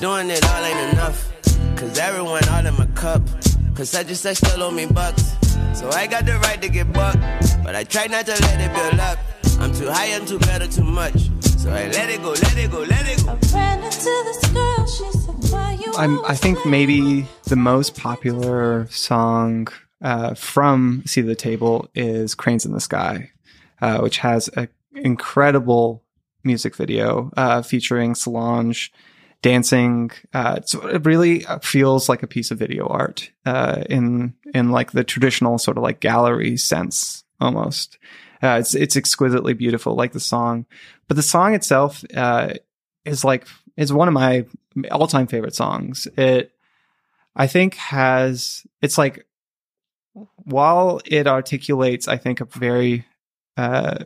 Doing 0.00 0.30
it 0.30 0.44
all 0.44 0.64
ain't 0.64 0.92
enough. 0.92 1.32
Cause 1.76 1.98
everyone 1.98 2.46
all 2.48 2.64
in 2.64 2.74
my 2.74 2.86
cup. 2.94 3.22
Cause 3.74 3.90
such 3.90 4.08
and 4.08 4.16
such 4.16 4.36
still 4.38 4.62
owe 4.62 4.70
me 4.70 4.86
bucks. 4.86 5.36
So 5.74 5.90
I 5.90 6.06
got 6.06 6.24
the 6.24 6.38
right 6.38 6.60
to 6.62 6.68
get 6.68 6.92
bucked. 6.92 7.18
But 7.64 7.74
I 7.74 7.84
try 7.84 8.06
not 8.06 8.26
to 8.26 8.32
let 8.32 8.60
it 8.60 8.72
build 8.74 9.00
up. 9.00 9.18
I'm 9.60 9.72
too 9.74 9.90
high, 9.90 10.14
I'm 10.14 10.24
too 10.24 10.38
better, 10.38 10.68
too 10.68 10.84
much. 10.84 11.30
So 11.58 11.70
I 11.70 11.88
let 11.88 12.10
it 12.10 12.22
go, 12.22 12.30
let 12.30 12.56
it 12.56 12.70
go, 12.70 12.78
let 12.80 13.08
it 13.08 13.24
go. 13.24 13.32
I 13.32 13.54
ran 13.54 13.82
into 13.82 14.22
this 14.24 14.46
girl, 14.52 14.86
she 14.86 15.10
said, 15.18 15.52
Why 15.52 15.72
you 15.72 15.92
I'm, 15.96 16.24
I 16.24 16.34
think 16.34 16.64
maybe 16.64 17.26
the 17.44 17.56
most 17.56 17.96
popular 17.96 18.86
song 18.90 19.68
uh, 20.00 20.34
from 20.34 21.02
See 21.06 21.22
the 21.22 21.34
Table 21.34 21.88
is 21.94 22.36
Cranes 22.36 22.64
in 22.64 22.72
the 22.72 22.80
Sky, 22.80 23.32
uh, 23.82 23.98
which 23.98 24.18
has 24.18 24.48
an 24.48 24.68
incredible 24.94 26.04
music 26.44 26.76
video 26.76 27.32
uh, 27.36 27.62
featuring 27.62 28.14
Solange 28.14 28.92
dancing. 29.42 30.10
Uh, 30.32 30.60
so 30.64 30.86
it 30.86 31.04
really 31.06 31.44
feels 31.62 32.08
like 32.08 32.22
a 32.22 32.28
piece 32.28 32.50
of 32.50 32.58
video 32.58 32.86
art 32.86 33.30
uh, 33.46 33.84
in 33.88 34.34
in 34.54 34.70
like 34.70 34.92
the 34.92 35.04
traditional 35.04 35.58
sort 35.58 35.76
of 35.76 35.82
like 35.82 36.00
gallery 36.00 36.56
sense 36.56 37.24
almost. 37.40 37.98
Uh, 38.42 38.58
it's 38.60 38.74
it's 38.74 38.96
exquisitely 38.96 39.52
beautiful, 39.52 39.94
like 39.94 40.12
the 40.12 40.20
song, 40.20 40.66
but 41.08 41.16
the 41.16 41.22
song 41.22 41.54
itself 41.54 42.04
uh, 42.14 42.54
is 43.04 43.24
like 43.24 43.46
is 43.76 43.92
one 43.92 44.08
of 44.08 44.14
my 44.14 44.46
all 44.90 45.06
time 45.06 45.26
favorite 45.26 45.54
songs. 45.54 46.06
It 46.16 46.52
I 47.34 47.46
think 47.46 47.74
has 47.74 48.64
it's 48.82 48.98
like 48.98 49.26
while 50.36 51.00
it 51.04 51.26
articulates, 51.26 52.08
I 52.08 52.16
think 52.16 52.40
a 52.40 52.44
very 52.44 53.06
uh, 53.56 54.04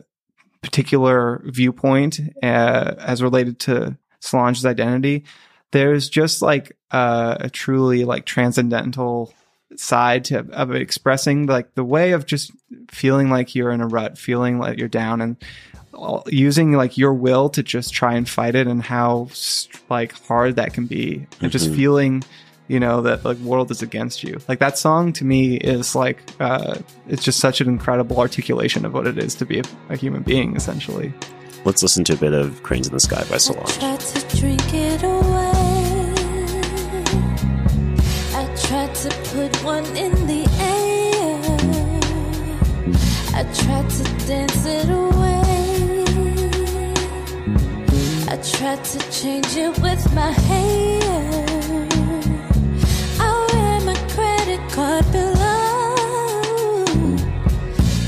particular 0.61 1.41
viewpoint 1.45 2.19
uh, 2.41 2.95
as 2.97 3.21
related 3.21 3.59
to 3.61 3.97
Solange's 4.23 4.65
identity. 4.65 5.25
There's 5.71 6.07
just 6.09 6.41
like 6.41 6.77
uh, 6.91 7.35
a 7.39 7.49
truly 7.49 8.05
like 8.05 8.25
transcendental 8.25 9.33
side 9.75 10.25
to 10.25 10.39
of 10.51 10.73
expressing 10.75 11.47
like 11.47 11.73
the 11.75 11.83
way 11.83 12.11
of 12.11 12.25
just 12.25 12.51
feeling 12.91 13.29
like 13.29 13.55
you're 13.55 13.71
in 13.71 13.81
a 13.81 13.87
rut, 13.87 14.17
feeling 14.17 14.59
like 14.59 14.77
you're 14.77 14.87
down, 14.87 15.19
and 15.19 15.35
using 16.27 16.71
like 16.73 16.97
your 16.97 17.13
will 17.13 17.49
to 17.49 17.63
just 17.63 17.93
try 17.93 18.13
and 18.13 18.27
fight 18.29 18.55
it, 18.55 18.67
and 18.67 18.81
how 18.83 19.27
like 19.89 20.11
hard 20.27 20.55
that 20.55 20.73
can 20.73 20.85
be, 20.85 21.25
and 21.41 21.51
just 21.51 21.69
Mhm. 21.71 21.75
feeling. 21.75 22.23
You 22.69 22.79
know 22.79 23.01
that 23.01 23.23
the 23.23 23.33
world 23.35 23.71
is 23.71 23.81
against 23.81 24.23
you. 24.23 24.39
Like 24.47 24.59
that 24.59 24.77
song 24.77 25.11
to 25.13 25.25
me 25.25 25.57
is 25.57 25.95
like 25.95 26.19
uh, 26.39 26.75
it's 27.09 27.21
just 27.23 27.39
such 27.41 27.59
an 27.59 27.67
incredible 27.67 28.17
articulation 28.19 28.85
of 28.85 28.93
what 28.93 29.05
it 29.05 29.17
is 29.17 29.35
to 29.35 29.45
be 29.45 29.59
a, 29.59 29.63
a 29.89 29.97
human 29.97 30.23
being, 30.23 30.55
essentially. 30.55 31.13
Let's 31.65 31.81
listen 31.81 32.03
to 32.05 32.13
a 32.13 32.17
bit 32.17 32.33
of 32.33 32.61
Cranes 32.61 32.87
in 32.87 32.93
the 32.93 32.99
Sky 32.99 33.23
by 33.29 33.37
Solange. 33.37 33.77
I 38.35 38.45
tried 38.67 38.93
to 38.95 39.09
put 39.31 39.63
one 39.63 39.85
in 39.95 40.11
the 40.27 40.43
air. 40.59 41.39
I 43.33 43.43
tried 43.53 43.89
to 43.91 44.03
dance 44.27 44.65
it 44.65 44.89
away. 44.89 46.03
I 48.27 48.35
tried 48.37 48.83
to 48.83 48.99
change 49.11 49.55
it 49.55 49.79
with 49.79 50.13
my 50.13 50.31
hair. 50.31 50.99
Oh, 53.21 53.47
I 53.47 53.53
wear 53.53 53.79
my 53.85 53.95
credit 54.09 54.59
card 54.73 55.05
below. 55.13 55.63
Oh, 56.89 57.17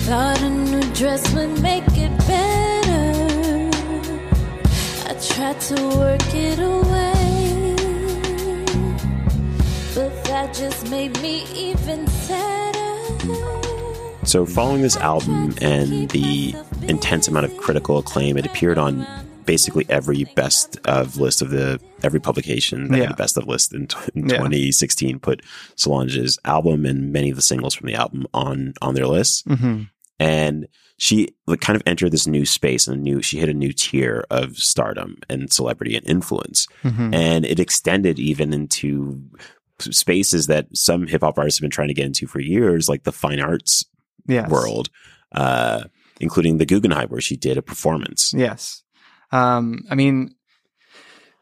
Thought 0.07 0.41
a 0.41 0.49
new 0.49 0.83
dress 0.93 1.33
would 1.33 1.54
tried 5.53 5.61
to 5.61 5.75
work 5.97 6.33
it 6.33 6.57
away, 6.59 7.75
but 9.93 10.23
that 10.25 10.51
just 10.55 10.89
made 10.89 11.19
me 11.21 11.43
even 11.55 12.07
sadder. 12.07 12.81
So, 14.25 14.45
following 14.47 14.81
this 14.81 14.97
album 14.97 15.53
and 15.61 16.09
the 16.09 16.55
intense 16.87 17.27
amount 17.27 17.45
of 17.45 17.55
critical 17.57 17.99
acclaim, 17.99 18.37
it 18.37 18.45
appeared 18.47 18.79
on 18.79 19.05
basically 19.45 19.85
every 19.87 20.23
best 20.35 20.77
of 20.85 21.17
list 21.17 21.43
of 21.43 21.51
the 21.51 21.79
every 22.01 22.19
publication 22.19 22.87
that 22.87 22.93
had 22.97 23.03
Yeah. 23.03 23.09
the 23.09 23.13
best 23.15 23.37
of 23.37 23.45
list 23.47 23.71
in, 23.71 23.85
t- 23.85 23.97
in 24.15 24.23
Yeah. 24.27 24.37
2016 24.37 25.19
put 25.19 25.43
Solange's 25.75 26.39
album 26.43 26.87
and 26.87 27.13
many 27.13 27.29
of 27.29 27.35
the 27.35 27.43
singles 27.43 27.75
from 27.75 27.85
the 27.85 27.93
album 27.93 28.25
on 28.33 28.73
on 28.81 28.95
their 28.95 29.05
lists. 29.05 29.43
Mm-hmm. 29.43 29.83
And 30.19 30.67
she 30.97 31.29
like 31.45 31.59
kind 31.61 31.75
of 31.75 31.83
entered 31.85 32.11
this 32.11 32.25
new 32.27 32.45
space 32.45 32.87
and 32.87 32.97
a 32.97 32.99
new 33.01 33.21
she 33.21 33.37
hit 33.37 33.49
a 33.49 33.53
new 33.53 33.73
tier 33.73 34.23
of 34.29 34.57
stardom 34.57 35.17
and 35.29 35.51
celebrity 35.51 35.95
and 35.95 36.07
influence 36.09 36.67
Mm-hmm. 36.83 37.13
and 37.13 37.45
it 37.45 37.59
extended 37.59 38.17
even 38.19 38.53
into 38.53 39.21
spaces 39.79 40.47
that 40.47 40.67
some 40.73 41.05
hip 41.07 41.21
hop 41.21 41.37
artists 41.37 41.59
have 41.59 41.63
been 41.63 41.71
trying 41.71 41.89
to 41.89 41.93
get 41.93 42.05
into 42.05 42.27
for 42.27 42.39
years 42.39 42.87
like 42.87 43.03
the 43.03 43.11
fine 43.11 43.39
arts 43.39 43.85
Yes. 44.27 44.49
world 44.49 44.89
uh 45.33 45.83
including 46.21 46.57
the 46.59 46.65
Guggenheim 46.65 47.09
where 47.09 47.19
she 47.21 47.35
did 47.35 47.57
a 47.57 47.61
performance 47.61 48.33
Yes. 48.33 48.83
Um, 49.31 49.83
I 49.89 49.95
mean, 49.95 50.35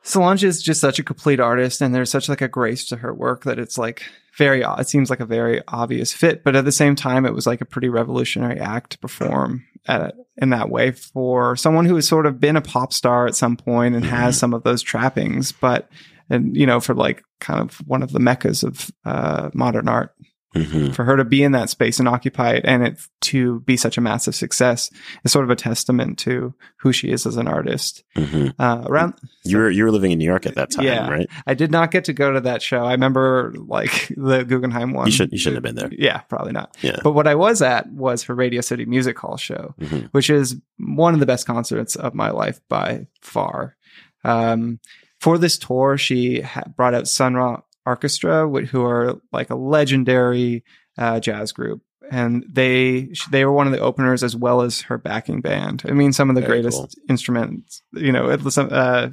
Solange 0.02 0.44
is 0.44 0.64
just 0.64 0.82
such 0.82 1.00
a 1.00 1.04
complete 1.04 1.40
artist, 1.40 1.80
and 1.82 1.94
there's 1.94 2.10
such 2.10 2.28
like 2.28 2.42
a 2.42 2.48
grace 2.48 2.86
to 2.88 2.98
her 2.98 3.14
work 3.14 3.44
that 3.44 3.60
it's 3.60 3.78
like 3.78 4.04
very. 4.38 4.62
It 4.62 4.88
seems 4.89 5.10
like 5.10 5.19
a 5.19 5.26
very 5.26 5.62
obvious 5.67 6.12
fit, 6.12 6.43
but 6.43 6.56
at 6.56 6.65
the 6.65 6.72
same 6.72 6.96
time, 6.96 7.26
it 7.26 7.34
was 7.34 7.48
like 7.48 7.62
a 7.62 7.65
pretty 7.65 7.89
revolutionary 7.89 8.60
act 8.60 8.91
to 8.91 9.00
perform 9.00 9.65
at, 9.88 10.15
in 10.38 10.50
that 10.50 10.69
way 10.69 10.91
for 10.91 11.56
someone 11.56 11.86
who 11.86 11.96
has 11.96 12.08
sort 12.08 12.26
of 12.26 12.39
been 12.39 12.56
a 12.56 12.62
pop 12.62 12.93
star 12.93 13.28
at 13.28 13.36
some 13.36 13.58
point 13.58 13.96
and 13.96 14.06
has 14.06 14.38
some 14.38 14.54
of 14.54 14.63
those 14.63 14.82
trappings, 14.82 15.52
but 15.52 15.89
and 16.30 16.56
you 16.56 16.65
know, 16.65 16.80
for 16.80 16.96
like 16.96 17.24
kind 17.39 17.60
of 17.60 17.78
one 17.88 18.02
of 18.02 18.12
the 18.12 18.19
meccas 18.19 18.63
of 18.63 18.89
uh, 19.06 19.50
modern 19.54 19.88
art 19.88 20.15
hmm 20.54 20.92
for 20.92 21.04
her 21.04 21.18
to 21.18 21.24
be 21.26 21.42
in 21.44 21.52
that 21.54 21.70
space 21.70 22.00
and 22.00 22.08
occupy 22.08 22.52
it 22.52 22.63
and 22.66 22.86
it 22.86 23.00
to 23.22 23.60
be 23.62 23.76
such 23.78 23.98
a 23.98 24.02
massive 24.02 24.36
success 24.36 24.89
is 25.24 25.32
sort 25.32 25.44
of 25.46 25.50
a 25.50 25.56
testament 25.56 26.20
to 26.20 26.54
who 26.78 26.92
she 26.94 27.10
is 27.10 27.26
as 27.26 27.38
an 27.38 27.48
artist. 27.48 28.04
hmm 28.16 28.48
Uh, 28.60 28.84
around, 28.86 29.13
you 29.46 29.58
were 29.58 29.70
you 29.70 29.84
were 29.84 29.92
living 29.92 30.12
in 30.12 30.20
New 30.20 30.26
York 30.26 30.46
at 30.46 30.56
that 30.56 30.70
time 30.72 30.86
Yeah. 30.86 31.10
right 31.10 31.28
I 31.48 31.54
did 31.56 31.72
not 31.72 31.92
get 31.92 32.04
to 32.06 32.13
go 32.13 32.32
to 32.32 32.42
that 32.42 32.62
show. 32.62 32.84
I 32.86 32.92
remember 32.92 33.54
like 33.58 34.12
the 34.18 34.44
Guggenheim 34.44 34.94
one. 34.94 35.08
you 35.08 35.12
should 35.12 35.32
you 35.32 35.38
shouldn't 35.38 35.58
have 35.66 35.76
been 35.76 35.76
there 35.76 35.89
Yeah, 35.98 36.20
probably 36.30 36.52
not. 36.54 36.76
yeah 36.82 36.98
But 37.04 37.13
what 37.13 37.28
I 37.28 37.36
was 37.36 37.62
at 37.62 37.92
was 37.92 38.24
her 38.24 38.36
Radio 38.36 38.62
City 38.62 38.86
Music 38.86 39.18
Hall 39.18 39.38
show, 39.38 39.74
Mhm. 39.82 40.10
which 40.12 40.30
is 40.30 40.56
one 40.78 41.13
of 41.13 41.20
the 41.20 41.26
best 41.26 41.48
concerts 41.48 41.96
of 41.96 42.13
my 42.13 42.30
life 42.30 42.60
by 42.70 43.08
far. 43.22 43.76
Um, 44.24 44.80
for 45.20 45.38
this 45.38 45.58
tour, 45.58 45.98
she 45.98 46.42
ha- 46.42 46.63
brought 46.76 46.94
out 46.94 47.08
Sun 47.08 47.34
Ra 47.36 47.62
Arkestra, 47.88 48.67
who 48.67 48.84
are 48.86 49.19
like 49.32 49.50
a 49.50 49.56
legendary 49.56 50.63
uh, 50.98 51.19
jazz 51.19 51.52
group. 51.52 51.82
And 52.12 52.46
they 52.52 53.13
they 53.32 53.46
were 53.46 53.52
one 53.54 53.65
of 53.65 53.74
the 53.74 53.80
openers 53.80 54.24
as 54.24 54.36
well 54.36 54.62
as 54.62 54.82
her 54.82 54.98
backing 54.98 55.41
band. 55.41 55.84
I 55.88 55.91
mean, 55.93 56.12
some 56.13 56.30
of 56.30 56.36
the 56.36 56.41
Very 56.41 56.62
greatest 56.62 56.78
cool. 56.78 56.89
instruments, 57.10 57.82
you 57.93 58.12
know, 58.12 58.30
it- 58.30 58.41
some 58.52 58.69
uh, 58.72 59.10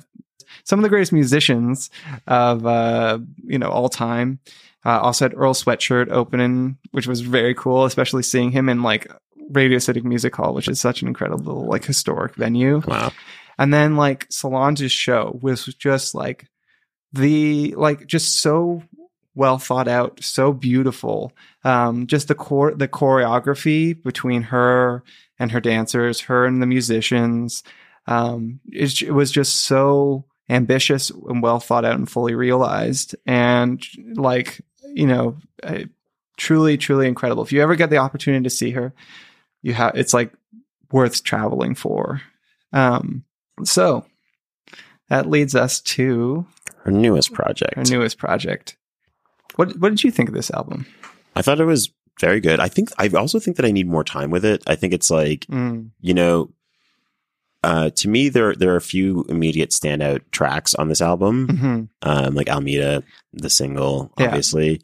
some 0.65 0.79
of 0.81 0.83
the 0.83 0.89
greatest 0.89 1.13
musicians 1.13 1.89
of 2.27 2.67
uh, 2.67 3.19
you 3.45 3.59
know 3.59 3.71
all 3.71 3.89
time. 3.89 4.41
Uh, 4.85 4.99
also 4.99 5.27
had 5.27 5.35
Earl 5.37 5.53
Sweatshirt 5.55 6.11
opening, 6.11 6.79
which 6.93 7.07
was 7.07 7.21
very 7.21 7.55
cool, 7.55 7.85
especially 7.85 8.23
seeing 8.23 8.51
him 8.51 8.69
in 8.69 8.83
like 8.83 9.07
Radio 9.51 9.79
City 9.79 10.01
Music 10.01 10.35
Hall, 10.35 10.53
which 10.55 10.69
is 10.69 10.81
such 10.81 11.03
an 11.03 11.09
incredible 11.09 11.67
like 11.67 11.85
historic 11.85 12.35
venue. 12.35 12.83
wow 12.89 13.13
And 13.59 13.73
then 13.75 13.97
like 13.97 14.27
Solange's 14.31 14.91
show 14.93 15.39
was 15.43 15.67
just 15.67 16.15
like 16.15 16.47
the 17.13 17.75
like 17.77 18.07
just 18.07 18.37
so 18.39 18.83
well 19.35 19.59
thought 19.59 19.89
out, 19.89 20.23
so 20.23 20.53
beautiful. 20.53 21.33
Um, 21.65 22.07
just 22.07 22.29
the 22.29 22.35
core 22.35 22.75
the 22.75 22.89
choreography 22.89 24.01
between 24.01 24.43
her 24.43 25.03
and 25.39 25.53
her 25.53 25.61
dancers, 25.61 26.21
her 26.23 26.47
and 26.47 26.63
the 26.63 26.67
musicians. 26.67 27.63
Um, 28.07 28.61
it, 28.67 29.03
it 29.03 29.13
was 29.13 29.31
just 29.31 29.61
so 29.61 30.25
ambitious 30.49 31.11
and 31.11 31.43
well 31.43 31.61
thought 31.61 31.85
out 31.85 31.95
and 31.95 32.11
fully 32.11 32.35
realized, 32.35 33.15
and 33.27 33.85
like 34.15 34.61
you 34.83 35.07
know, 35.07 35.37
uh, 35.63 35.85
truly, 36.37 36.77
truly 36.77 37.07
incredible. 37.07 37.43
If 37.43 37.53
you 37.53 37.63
ever 37.63 37.77
get 37.77 37.91
the 37.91 37.99
opportunity 37.99 38.45
to 38.45 38.51
see 38.51 38.71
her, 38.73 38.93
you 39.63 39.75
have 39.75 39.97
it's 39.97 40.15
like 40.15 40.33
worth 40.91 41.23
traveling 41.23 41.75
for. 41.75 42.21
Um, 42.73 43.25
so 43.65 44.05
that 45.09 45.29
leads 45.29 45.55
us 45.55 45.81
to 45.81 46.47
her 46.91 46.99
newest 47.01 47.33
project 47.33 47.77
our 47.77 47.85
newest 47.85 48.19
project. 48.19 48.77
What 49.57 49.77
what 49.79 49.89
did 49.91 50.05
you 50.05 50.11
think 50.11 50.29
of 50.29 50.35
this 50.35 50.51
album? 50.51 50.87
I 51.37 51.43
thought 51.43 51.61
it 51.61 51.65
was 51.65 51.91
very 52.21 52.41
good 52.41 52.61
I 52.61 52.69
think 52.69 52.91
I 52.99 53.09
also 53.09 53.39
think 53.39 53.57
that 53.57 53.67
I 53.67 53.71
need 53.73 53.89
more 53.89 54.05
time 54.05 54.31
with 54.31 54.45
it 54.45 54.63
I 54.67 54.75
think 54.77 54.93
it's 54.93 55.11
like 55.11 55.47
Mm, 55.47 55.91
you 56.01 56.15
know, 56.15 56.51
uh, 57.63 57.91
to 57.91 58.09
me, 58.09 58.29
there 58.31 58.55
there 58.55 58.73
are 58.73 58.77
a 58.77 58.81
few 58.81 59.25
immediate 59.29 59.71
standout 59.71 60.21
tracks 60.31 60.75
on 60.75 60.89
this 60.89 61.03
album, 61.03 61.47
mhm, 61.49 61.89
um, 62.03 62.35
like 62.35 62.49
Almeda, 62.49 63.03
the 63.35 63.51
single, 63.51 64.11
Yeah. 64.19 64.27
obviously, 64.29 64.81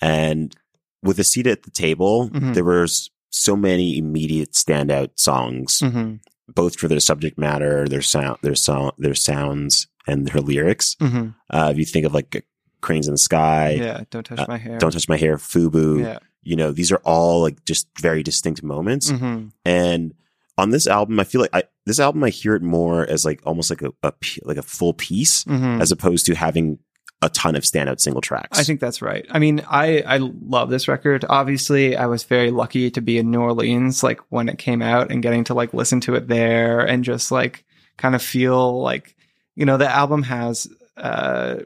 and 0.00 0.54
with 1.02 1.20
a 1.20 1.24
seat 1.24 1.46
at 1.46 1.62
the 1.62 1.70
table, 1.70 2.30
Mhm. 2.30 2.54
there 2.54 2.64
was 2.64 3.10
so 3.30 3.54
many 3.54 3.96
immediate 3.96 4.52
standout 4.52 5.10
songs, 5.16 5.78
mhm, 5.80 6.18
both 6.52 6.76
for 6.78 6.88
their 6.88 6.98
subject 7.00 7.38
matter, 7.38 7.86
their 7.86 8.02
sound, 8.02 8.38
their 8.42 8.56
song, 8.56 8.90
their 8.98 9.14
sounds, 9.14 9.86
and 10.06 10.28
her 10.30 10.40
lyrics. 10.40 10.94
mhm. 11.00 11.34
Uh, 11.50 11.68
if 11.72 11.78
you 11.78 11.84
think 11.84 12.06
of 12.06 12.14
like 12.14 12.44
Cranes 12.80 13.08
in 13.08 13.14
the 13.14 13.18
Sky, 13.18 13.70
Yeah, 13.70 14.04
don't 14.10 14.24
touch 14.24 14.38
uh, 14.38 14.46
my 14.48 14.58
hair. 14.58 14.78
Don't 14.78 14.92
Touch 14.92 15.08
My 15.08 15.16
Hair, 15.16 15.38
Fubu, 15.38 16.02
Yeah. 16.02 16.18
you 16.42 16.54
know, 16.56 16.72
these 16.72 16.92
are 16.92 17.00
all 17.04 17.40
like 17.42 17.64
just 17.64 17.88
very 18.00 18.22
distinct 18.22 18.62
moments. 18.62 19.10
mhm, 19.10 19.50
And 19.64 20.14
on 20.58 20.70
this 20.70 20.86
album, 20.86 21.18
I 21.20 21.24
feel 21.24 21.40
like 21.40 21.50
I, 21.54 21.64
this 21.84 21.98
album, 22.00 22.22
I 22.24 22.30
hear 22.30 22.54
it 22.54 22.62
more 22.62 23.04
as 23.08 23.24
like 23.24 23.40
almost 23.44 23.70
like 23.70 23.82
a, 23.82 23.92
a 24.02 24.12
like 24.44 24.56
a 24.56 24.62
full 24.62 24.94
piece, 24.94 25.44
mhm. 25.44 25.80
as 25.80 25.90
opposed 25.92 26.26
to 26.26 26.34
having 26.34 26.78
a 27.22 27.28
ton 27.30 27.56
of 27.56 27.62
standout 27.62 27.98
single 28.00 28.20
tracks. 28.20 28.58
I 28.58 28.62
think 28.62 28.78
that's 28.78 29.00
right. 29.02 29.26
I 29.30 29.38
mean, 29.38 29.62
I 29.70 30.02
I 30.06 30.18
love 30.18 30.68
this 30.70 30.86
record. 30.86 31.24
Obviously, 31.28 31.96
I 31.96 32.06
was 32.06 32.24
very 32.24 32.50
lucky 32.50 32.90
to 32.90 33.00
be 33.00 33.16
in 33.18 33.30
New 33.30 33.40
Orleans 33.40 34.02
like 34.02 34.20
when 34.28 34.48
it 34.48 34.58
came 34.58 34.82
out 34.82 35.10
and 35.10 35.22
getting 35.22 35.42
to 35.44 35.54
like 35.54 35.72
listen 35.74 36.00
to 36.02 36.14
it 36.14 36.28
there 36.28 36.80
and 36.80 37.02
just 37.04 37.30
like 37.32 37.64
kind 37.96 38.14
of 38.14 38.22
feel 38.22 38.80
like 38.82 39.14
you 39.56 39.64
know 39.66 39.76
the 39.76 39.88
album 39.90 40.22
has 40.22 40.68
uh 40.96 41.56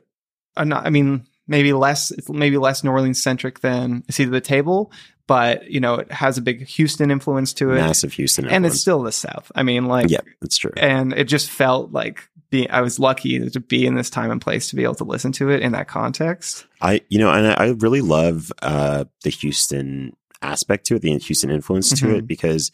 a 0.57 0.65
not, 0.65 0.87
I 0.87 0.91
mean 0.91 1.27
maybe 1.47 1.73
less 1.73 2.11
it's 2.13 2.29
maybe 2.31 2.57
less 2.59 2.83
New 2.85 2.91
Orleans 2.91 3.23
centric 3.23 3.61
than 3.61 4.05
See 4.11 4.25
to 4.25 4.31
the 4.31 4.41
Table, 4.41 4.91
but 5.27 5.71
you 5.71 5.81
know 5.81 5.97
it 5.97 6.11
has 6.11 6.39
a 6.39 6.43
big 6.43 6.67
Houston 6.67 7.11
influence 7.11 7.53
to 7.55 7.71
it, 7.73 7.77
massive 7.77 8.13
Houston, 8.15 8.47
and 8.49 8.65
it's 8.65 8.81
still 8.81 9.03
the 9.03 9.13
South. 9.13 9.51
I 9.55 9.63
mean, 9.63 9.87
like 9.87 10.09
yeah, 10.11 10.21
that's 10.41 10.57
true. 10.59 10.73
and 10.77 11.13
it 11.13 11.25
just 11.25 11.51
felt 11.51 11.93
like 11.93 12.29
being 12.51 12.71
I 12.71 12.81
was 12.81 12.99
lucky 12.99 13.49
to 13.51 13.61
be 13.61 13.87
in 13.87 13.95
this 13.95 14.11
time 14.11 14.31
and 14.33 14.41
place 14.41 14.71
to 14.71 14.77
be 14.77 14.83
able 14.85 14.97
to 14.97 15.05
listen 15.05 15.31
to 15.33 15.51
it 15.51 15.61
in 15.63 15.73
that 15.73 15.87
context. 15.87 16.67
I, 16.81 17.01
you 17.09 17.19
know, 17.21 17.31
and 17.31 17.47
I, 17.47 17.53
I 17.53 17.69
really 17.79 18.01
love 18.01 18.51
uh, 18.63 19.05
the 19.23 19.31
Houston 19.31 20.17
aspect 20.43 20.87
to 20.87 20.97
it, 20.97 21.03
the 21.03 21.17
Houston 21.19 21.51
influence 21.51 21.91
to 22.01 22.07
Mhm. 22.07 22.19
it, 22.19 22.27
because 22.27 22.73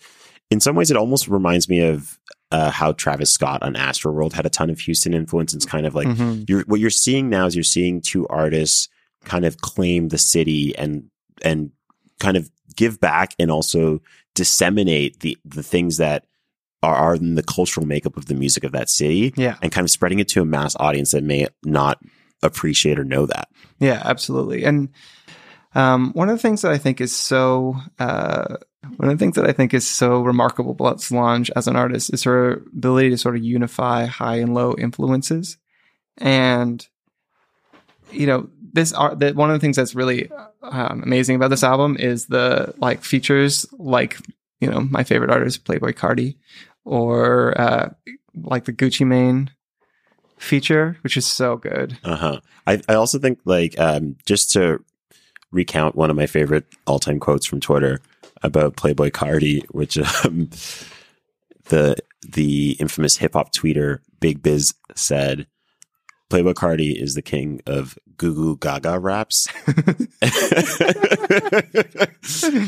in 0.50 0.61
some 0.61 0.76
ways 0.76 0.90
it 0.90 0.96
almost 0.96 1.29
reminds 1.29 1.68
me 1.68 1.81
of 1.81 2.18
uh, 2.52 2.70
how 2.70 2.92
Travis 2.92 3.30
Scott 3.32 3.62
on 3.62 3.74
Astroworld 3.74 4.32
had 4.32 4.46
a 4.46 4.50
ton 4.50 4.70
of 4.70 4.78
Houston 4.80 5.14
influence. 5.14 5.52
It's 5.54 5.64
kind 5.66 5.87
of 5.87 5.94
like 5.94 6.06
Mhm. 6.09 6.48
you're 6.48 6.62
what 6.66 6.80
you're 6.80 6.90
seeing 6.90 7.28
now 7.28 7.46
is 7.46 7.54
you're 7.56 7.62
seeing 7.64 8.00
two 8.00 8.26
artists 8.28 8.88
kind 9.24 9.44
of 9.44 9.59
claim 9.59 10.09
the 10.09 10.18
city 10.18 10.76
and 10.76 11.11
and 11.42 11.70
kind 12.20 12.37
of 12.37 12.48
give 12.76 13.00
back 13.00 13.35
and 13.38 13.50
also 13.50 14.00
disseminate 14.35 15.20
the 15.20 15.37
the 15.44 15.62
things 15.62 15.96
that 15.96 16.24
are, 16.82 16.94
are 16.94 17.14
in 17.16 17.35
the 17.35 17.42
cultural 17.42 17.87
makeup 17.87 18.16
of 18.16 18.26
the 18.26 18.35
music 18.35 18.62
of 18.62 18.72
that 18.72 18.88
city 18.90 19.32
Yeah. 19.37 19.56
and 19.62 19.72
kind 19.72 19.85
of 19.85 19.90
spreading 19.90 20.18
it 20.20 20.28
to 20.28 20.42
a 20.42 20.44
mass 20.44 20.76
audience 20.78 21.11
that 21.12 21.24
may 21.24 21.48
not 21.64 21.98
appreciate 22.42 22.98
or 22.98 23.04
know 23.04 23.26
that. 23.26 23.48
Yeah, 23.80 24.00
absolutely. 24.04 24.62
And 24.64 24.90
um, 25.74 26.12
one 26.12 26.28
of 26.28 26.37
the 26.37 26.42
things 26.42 26.62
that 26.62 26.72
I 26.72 26.78
think 26.78 27.00
is 27.00 27.14
so 27.16 27.76
uh, 27.98 28.56
one 28.96 29.09
of 29.09 29.18
the 29.18 29.22
things 29.22 29.37
that 29.37 29.49
I 29.49 29.53
think 29.53 29.75
is 29.75 29.87
so 29.87 30.20
remarkable 30.20 30.72
about 30.72 31.01
Solange 31.01 31.51
as 31.57 31.68
an 31.68 31.77
artist 31.77 32.12
is 32.12 32.25
her 32.25 32.62
ability 32.75 33.11
to 33.11 33.18
sort 33.18 33.37
of 33.37 33.42
unify 33.42 34.07
high 34.07 34.37
and 34.37 34.55
low 34.55 34.75
influences. 34.77 35.59
And 36.18 36.87
you 38.12 38.27
know, 38.27 38.49
this 38.72 38.92
art 38.92 39.18
that 39.20 39.35
one 39.35 39.51
of 39.51 39.55
the 39.55 39.61
things 39.61 39.77
that's 39.77 39.94
really 39.94 40.31
um, 40.62 41.03
amazing 41.03 41.37
about 41.37 41.51
this 41.51 41.64
album 41.64 41.96
is 41.99 42.27
the 42.27 42.75
like 42.79 43.03
features 43.03 43.66
like 43.79 44.18
you 44.61 44.70
know 44.70 44.81
my 44.81 45.03
favorite 45.03 45.31
artist 45.31 45.64
Playboi 45.64 45.92
Carti 45.94 46.37
or 46.85 47.59
uh, 47.61 47.90
like 48.35 48.64
the 48.64 48.72
Gucci 48.72 49.07
Mane 49.07 49.51
feature, 50.38 50.99
which 51.03 51.16
is 51.16 51.27
so 51.27 51.57
good. 51.57 51.99
Uh 52.05 52.16
huh. 52.16 52.40
I, 52.66 52.81
I 52.88 52.94
also 52.94 53.18
think 53.18 53.40
like 53.44 53.79
um, 53.79 54.16
just 54.27 54.53
to 54.53 54.85
recount 55.51 55.96
one 55.96 56.11
of 56.11 56.16
my 56.16 56.27
favorite 56.27 56.66
all 56.87 56.99
time 56.99 57.18
quotes 57.18 57.46
from 57.46 57.61
Twitter 57.61 58.01
about 58.46 58.76
Playboi 58.76 59.11
Carti, 59.11 59.64
which 59.70 59.98
um, 60.24 60.48
the 61.68 61.96
the 62.26 62.72
infamous 62.80 63.18
hip 63.18 63.35
hop 63.35 63.52
tweeter 63.52 63.98
Big 64.20 64.42
Biz 64.42 64.72
said, 64.94 65.46
"Playboi 66.30 66.54
Carti 66.54 67.00
is 67.00 67.14
the 67.14 67.22
king 67.22 67.61
of 67.66 67.98
goo 68.16 68.35
goo 68.35 68.56
gaga 68.56 68.98
raps," 68.98 69.48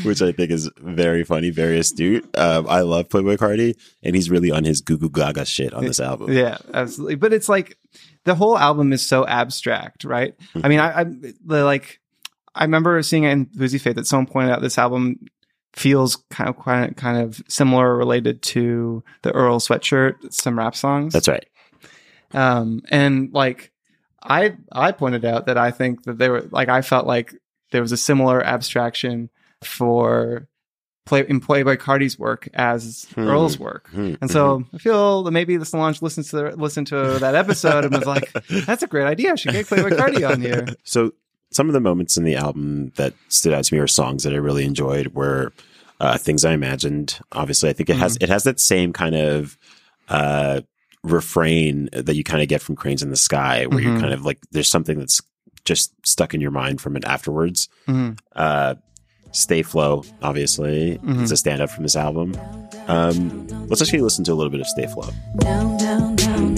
which 0.03 0.21
I 0.21 0.31
think 0.31 0.51
is 0.51 0.69
very 0.77 1.23
funny, 1.23 1.49
very 1.49 1.79
astute. 1.79 2.29
Um, 2.37 2.67
I 2.67 2.81
love 2.81 3.09
Playboi 3.09 3.37
Carti, 3.37 3.75
and 4.03 4.15
he's 4.15 4.29
really 4.29 4.51
on 4.51 4.65
his 4.65 4.81
goo 4.81 4.97
goo 4.97 5.09
gaga 5.09 5.45
shit 5.45 5.73
on 5.73 5.85
this 5.85 5.99
album. 5.99 6.31
Yeah, 6.33 6.57
absolutely. 6.73 7.15
But 7.15 7.33
it's 7.33 7.49
like 7.49 7.77
the 8.25 8.35
whole 8.35 8.57
album 8.57 8.93
is 8.93 9.05
so 9.05 9.25
abstract, 9.25 10.03
right? 10.03 10.35
I 10.61 10.67
mean, 10.67 10.79
I, 10.79 11.01
I 11.01 11.03
the, 11.05 11.63
like 11.63 11.99
I 12.53 12.63
remember 12.63 13.01
seeing 13.03 13.23
it 13.23 13.31
in 13.31 13.45
Boosie 13.45 13.79
Fade 13.79 13.95
that 13.95 14.07
someone 14.07 14.27
pointed 14.27 14.51
out 14.51 14.61
this 14.61 14.77
album 14.77 15.19
feels 15.73 16.17
kind 16.29 16.49
of 16.49 16.57
quite 16.57 16.97
kind 16.97 17.17
of 17.21 17.41
similar 17.47 17.95
related 17.95 18.41
to 18.41 19.03
the 19.21 19.31
Earl 19.31 19.59
sweatshirt, 19.59 20.33
some 20.33 20.57
rap 20.57 20.75
songs. 20.75 21.13
That's 21.13 21.27
right. 21.27 21.45
Um, 22.33 22.81
and 22.89 23.33
like 23.33 23.71
I 24.21 24.55
I 24.71 24.91
pointed 24.91 25.25
out 25.25 25.45
that 25.47 25.57
I 25.57 25.71
think 25.71 26.03
that 26.03 26.17
they 26.17 26.29
were 26.29 26.41
like 26.51 26.69
I 26.69 26.81
felt 26.81 27.07
like 27.07 27.33
there 27.71 27.81
was 27.81 27.91
a 27.91 27.97
similar 27.97 28.43
abstraction 28.43 29.29
for 29.63 30.47
play 31.05 31.25
in 31.27 31.41
Playboi 31.41 31.77
Carti's 31.77 32.19
work 32.19 32.47
as 32.53 33.07
Hmm. 33.15 33.27
Earl's 33.27 33.57
work. 33.57 33.89
Hmm, 33.89 34.13
And 34.21 34.29
so 34.29 34.63
I 34.73 34.77
feel 34.77 35.23
that 35.23 35.31
maybe 35.31 35.57
the 35.57 35.65
Solange 35.65 36.01
listens 36.03 36.29
to 36.29 36.35
the, 36.35 36.55
listened 36.55 36.87
to 36.87 37.17
that 37.19 37.33
episode 37.33 37.85
and 37.85 37.95
was 37.95 38.05
like, 38.05 38.31
"That's 38.65 38.83
a 38.83 38.87
great 38.87 39.05
idea. 39.05 39.31
I 39.31 39.35
should 39.35 39.53
get 39.53 39.65
Playboi 39.65 39.97
Carti 39.97 40.29
on 40.29 40.39
here." 40.41 40.65
So 40.83 41.13
some 41.51 41.67
of 41.67 41.73
the 41.73 41.79
moments 41.79 42.15
in 42.17 42.23
the 42.23 42.35
album 42.35 42.91
that 42.95 43.13
stood 43.27 43.53
out 43.53 43.63
to 43.65 43.73
me 43.73 43.79
or 43.79 43.87
songs 43.87 44.23
that 44.23 44.33
I 44.33 44.37
really 44.37 44.65
enjoyed 44.65 45.07
were 45.15 45.51
uh, 45.99 46.17
things 46.17 46.45
I 46.45 46.53
imagined. 46.53 47.19
Obviously, 47.31 47.69
I 47.69 47.73
think 47.73 47.89
it 47.89 47.95
has 47.97 48.17
it 48.21 48.29
has 48.29 48.43
that 48.43 48.59
same 48.59 48.93
kind 48.93 49.15
of 49.15 49.57
uh, 50.07 50.61
refrain 51.03 51.89
that 51.93 52.15
you 52.15 52.23
kind 52.23 52.41
of 52.41 52.47
get 52.49 52.61
from 52.61 52.75
Cranes 52.75 53.01
in 53.03 53.09
the 53.09 53.15
Sky, 53.17 53.65
where 53.65 53.79
you're 53.79 53.95
Mhm. 53.95 54.01
kind 54.01 54.13
of 54.13 54.25
like 54.25 54.39
there's 54.51 54.69
something 54.69 54.99
that's 54.99 55.21
just 55.65 55.93
stuck 56.05 56.33
in 56.33 56.41
your 56.41 56.51
mind 56.51 56.81
from 56.81 56.95
it 56.95 57.03
afterwards. 57.05 57.67
Mhm. 57.87 58.17
Uh, 58.35 58.75
Stay 59.31 59.61
Flo, 59.61 60.03
obviously, 60.23 60.97
Mhm. 61.03 61.21
is 61.23 61.31
a 61.31 61.37
stand 61.37 61.61
up 61.61 61.69
from 61.69 61.83
this 61.83 61.95
album. 61.95 62.35
Um, 62.87 63.47
let's 63.67 63.81
actually 63.81 64.01
listen 64.01 64.23
to 64.25 64.33
a 64.33 64.35
little 64.35 64.49
bit 64.49 64.59
of 64.61 64.67
Stay 64.67 64.87
Flo. 64.87 65.07
Down, 65.39 65.77
down, 65.77 66.15
down 66.15 66.49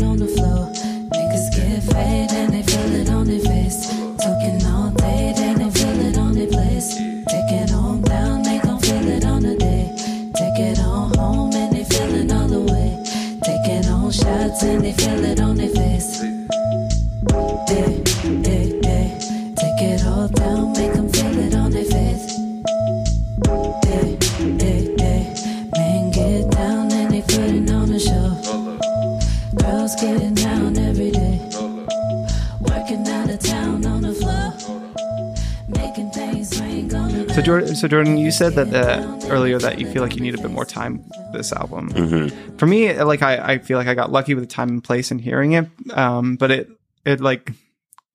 and 14.64 14.84
they 14.84 14.94
feel 14.94 15.26
it 15.26 15.41
So 37.42 37.46
Jordan, 37.46 37.76
so 37.76 37.88
Jordan, 37.88 38.18
you 38.18 38.30
said 38.30 38.54
that 38.54 38.72
uh, 38.72 39.28
earlier 39.28 39.58
that 39.58 39.80
you 39.80 39.92
feel 39.92 40.04
like 40.04 40.14
you 40.16 40.22
need 40.22 40.36
a 40.36 40.38
bit 40.38 40.52
more 40.52 40.64
time 40.64 40.98
with 41.08 41.34
this 41.34 41.52
album. 41.52 41.90
Mm-hmm. 41.90 42.58
For 42.58 42.68
me, 42.68 42.94
like 43.02 43.24
I, 43.24 43.54
I 43.54 43.58
feel 43.58 43.80
like 43.80 43.88
I 43.88 43.96
got 43.96 44.12
lucky 44.12 44.36
with 44.36 44.44
the 44.44 44.48
time 44.48 44.70
and 44.70 44.84
place 44.84 45.10
and 45.10 45.20
hearing 45.20 45.54
it, 45.54 45.68
um, 45.90 46.36
but 46.36 46.52
it 46.52 46.70
it 47.04 47.20
like 47.20 47.50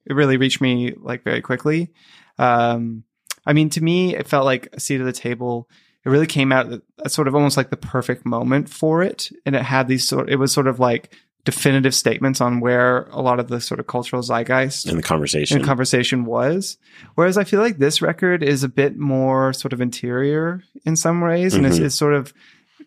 it 0.04 0.12
really 0.12 0.36
reached 0.36 0.60
me 0.60 0.94
like 0.96 1.24
very 1.24 1.40
quickly. 1.40 1.92
Um, 2.38 3.02
I 3.44 3.52
mean, 3.52 3.68
to 3.70 3.82
me, 3.82 4.14
it 4.14 4.28
felt 4.28 4.44
like 4.44 4.68
a 4.72 4.78
seat 4.78 5.00
at 5.00 5.04
the 5.04 5.12
table. 5.12 5.68
It 6.04 6.10
really 6.10 6.28
came 6.28 6.52
out 6.52 6.72
at 6.72 6.82
at 7.04 7.10
sort 7.10 7.26
of 7.26 7.34
almost 7.34 7.56
like 7.56 7.70
the 7.70 7.76
perfect 7.76 8.24
moment 8.24 8.68
for 8.68 9.02
it, 9.02 9.32
and 9.44 9.56
it 9.56 9.62
had 9.62 9.88
these 9.88 10.06
sort. 10.06 10.30
It 10.30 10.36
was 10.36 10.52
sort 10.52 10.68
of 10.68 10.78
like 10.78 11.12
definitive 11.46 11.94
statements 11.94 12.40
on 12.42 12.60
where 12.60 13.04
a 13.12 13.22
lot 13.22 13.40
of 13.40 13.48
the 13.48 13.60
sort 13.60 13.80
of 13.80 13.86
cultural 13.86 14.20
zeitgeist 14.22 14.86
In 14.88 14.96
the 14.96 15.02
conversation. 15.02 15.58
in 15.58 15.64
conversation 15.64 16.26
was. 16.26 16.76
Whereas 17.14 17.38
I 17.38 17.44
feel 17.44 17.60
like 17.60 17.78
this 17.78 18.02
record 18.02 18.42
is 18.42 18.62
a 18.64 18.68
bit 18.68 18.98
more 18.98 19.54
sort 19.54 19.72
of 19.72 19.80
interior 19.80 20.62
in 20.84 20.96
some 20.96 21.20
ways, 21.22 21.54
and 21.54 21.64
it's, 21.64 21.78
Mhm. 21.78 21.84
it's 21.86 21.94
sort 21.94 22.12
of 22.14 22.34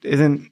isn't 0.04 0.52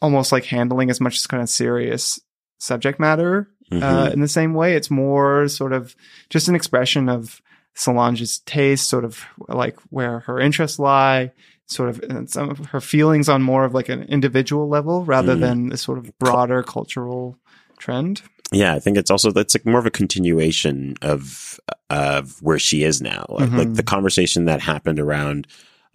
almost 0.00 0.32
like 0.32 0.46
handling 0.46 0.90
as 0.90 1.00
much 1.00 1.16
as 1.16 1.26
kind 1.28 1.42
of 1.42 1.48
serious 1.48 2.18
subject 2.58 2.98
matter 2.98 3.48
Mhm. 3.70 3.82
uh, 3.82 4.10
in 4.12 4.20
the 4.20 4.28
same 4.28 4.54
way. 4.54 4.74
It's 4.74 4.90
more 4.90 5.46
sort 5.48 5.72
of 5.72 5.94
just 6.30 6.48
an 6.48 6.54
expression 6.56 7.08
of 7.08 7.40
Solange's 7.74 8.40
taste, 8.40 8.88
sort 8.88 9.04
of 9.04 9.24
like 9.48 9.78
where 9.90 10.20
her 10.20 10.38
interests 10.40 10.78
lie. 10.78 11.32
Sort 11.68 11.88
of 11.88 12.28
some 12.28 12.50
of 12.50 12.58
her 12.66 12.80
feelings 12.80 13.28
on 13.28 13.40
more 13.42 13.64
of 13.64 13.72
like 13.72 13.88
an 13.88 14.02
individual 14.04 14.68
level 14.68 15.04
rather 15.04 15.34
Mhm. 15.34 15.40
than 15.40 15.68
this 15.70 15.80
sort 15.82 15.98
of 15.98 16.16
broader 16.18 16.62
cultural 16.62 17.38
trend. 17.78 18.20
Yeah, 18.52 18.74
I 18.74 18.78
think 18.80 18.98
it's 18.98 19.10
also 19.10 19.30
that's 19.30 19.54
like 19.54 19.64
more 19.64 19.78
of 19.78 19.86
a 19.86 19.90
continuation 19.90 20.94
of 21.00 21.58
of 21.88 22.36
where 22.42 22.58
she 22.58 22.82
is 22.84 23.00
now. 23.00 23.24
Like, 23.28 23.48
Mhm. 23.50 23.56
like 23.58 23.74
the 23.74 23.82
conversation 23.82 24.44
that 24.46 24.60
happened 24.60 24.98
around 24.98 25.46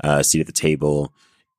uh, 0.04 0.24
seat 0.24 0.40
at 0.42 0.46
the 0.48 0.52
table 0.54 1.12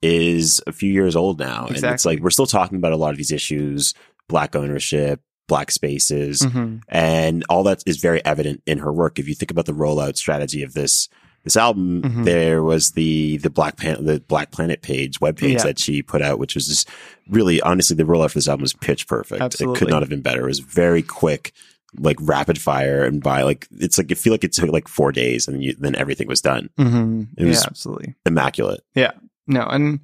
is 0.03 0.61
a 0.67 0.73
few 0.73 0.93
years 0.93 1.15
old 1.17 1.39
now, 1.41 1.67
and 1.67 1.77
it's 1.77 2.05
like 2.05 2.21
we're 2.21 2.31
still 2.31 2.47
talking 2.47 2.79
about 2.79 2.93
a 2.93 2.97
lot 2.97 3.11
of 3.11 3.17
these 3.17 3.33
issues: 3.33 3.95
black 4.29 4.55
ownership, 4.57 5.21
black 5.49 5.71
spaces, 5.71 6.41
Mhm. 6.41 6.81
and 6.89 7.45
all 7.49 7.63
that 7.65 7.83
is 7.87 7.97
very 7.99 8.25
evident 8.25 8.63
in 8.67 8.79
her 8.79 8.93
work. 8.93 9.19
If 9.19 9.29
you 9.29 9.35
think 9.35 9.51
about 9.51 9.67
the 9.67 9.73
rollout 9.75 10.17
strategy 10.17 10.63
of 10.63 10.73
this 10.75 11.09
this 11.49 11.57
album, 11.57 12.03
Mhm. 12.03 12.25
there 12.25 12.63
was 12.63 12.93
the 12.93 13.39
the 13.39 13.51
Black 13.51 13.77
Pan- 13.77 14.05
the 14.05 14.21
Black 14.21 14.51
Planet 14.53 14.83
page 14.83 15.21
web 15.21 15.37
page 15.37 15.55
Yeah. 15.59 15.65
that 15.65 15.79
she 15.79 16.03
put 16.03 16.23
out, 16.23 16.39
which 16.39 16.55
was 16.55 16.67
just 16.67 16.89
really 17.29 17.61
honestly 17.61 17.97
the 17.97 18.05
rollout 18.05 18.31
for 18.31 18.39
this 18.39 18.49
album 18.49 18.63
was 18.63 18.73
pitch 18.75 19.07
perfect. 19.09 19.61
It 19.61 19.75
could 19.77 19.89
not 19.91 20.03
have 20.03 20.09
been 20.09 20.23
better. 20.23 20.45
It 20.45 20.49
was 20.49 20.61
very 20.61 21.03
quick, 21.03 21.53
like 21.99 22.17
rapid 22.21 22.59
fire 22.61 23.05
and 23.05 23.23
by 23.23 23.43
like 23.43 23.67
it's 23.79 23.99
like 23.99 24.11
I 24.13 24.15
feel 24.15 24.33
like 24.33 24.45
it 24.45 24.53
took 24.53 24.71
like 24.71 24.89
four 24.89 25.11
days 25.13 25.49
and 25.49 25.63
you, 25.63 25.75
then 25.79 25.95
everything 25.97 26.29
was 26.29 26.41
done. 26.41 26.71
hmm 26.77 27.23
It 27.37 27.45
was- 27.45 27.57
yeah, 27.63 27.67
absolutely. 27.67 28.15
Immaculate. 28.27 28.83
Yeah, 28.95 29.13
no, 29.47 29.63
and 29.63 30.01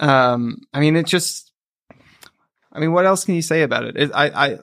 um, 0.00 0.58
I 0.72 0.80
mean, 0.80 0.96
it 0.96 1.06
just, 1.06 1.52
I 2.72 2.80
mean, 2.80 2.92
what 2.92 3.06
else 3.06 3.24
can 3.24 3.34
you 3.36 3.42
say 3.42 3.62
about 3.62 3.84
it? 3.84 3.96
it 3.96 4.10
I, 4.12 4.26
I, 4.46 4.58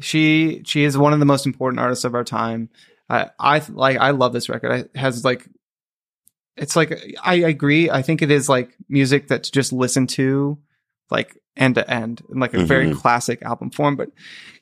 she, 0.00 0.62
she 0.66 0.82
is 0.84 0.98
one 0.98 1.12
of 1.12 1.20
the 1.20 1.24
most 1.26 1.46
important 1.46 1.78
artists 1.80 2.04
of 2.04 2.14
our 2.14 2.24
time. 2.24 2.68
I, 3.08 3.30
I 3.38 3.62
like, 3.70 3.96
I 3.98 4.10
love 4.10 4.32
this 4.32 4.48
record. 4.48 4.72
It 4.72 4.90
has 4.96 5.24
like, 5.24 5.48
it's 6.56 6.76
like, 6.76 6.92
I 7.22 7.34
agree. 7.36 7.90
I 7.90 8.02
think 8.02 8.20
it 8.22 8.30
is 8.30 8.48
like 8.48 8.74
music 8.88 9.28
that's 9.28 9.50
just 9.50 9.72
listened 9.72 10.10
to, 10.10 10.58
like 11.10 11.38
end 11.56 11.76
to 11.76 11.88
end, 11.90 12.22
in 12.32 12.38
like 12.40 12.54
a 12.54 12.64
very 12.64 12.88
Mhm. 12.90 12.96
classic 12.96 13.42
album 13.42 13.70
form. 13.70 13.96
But 13.96 14.10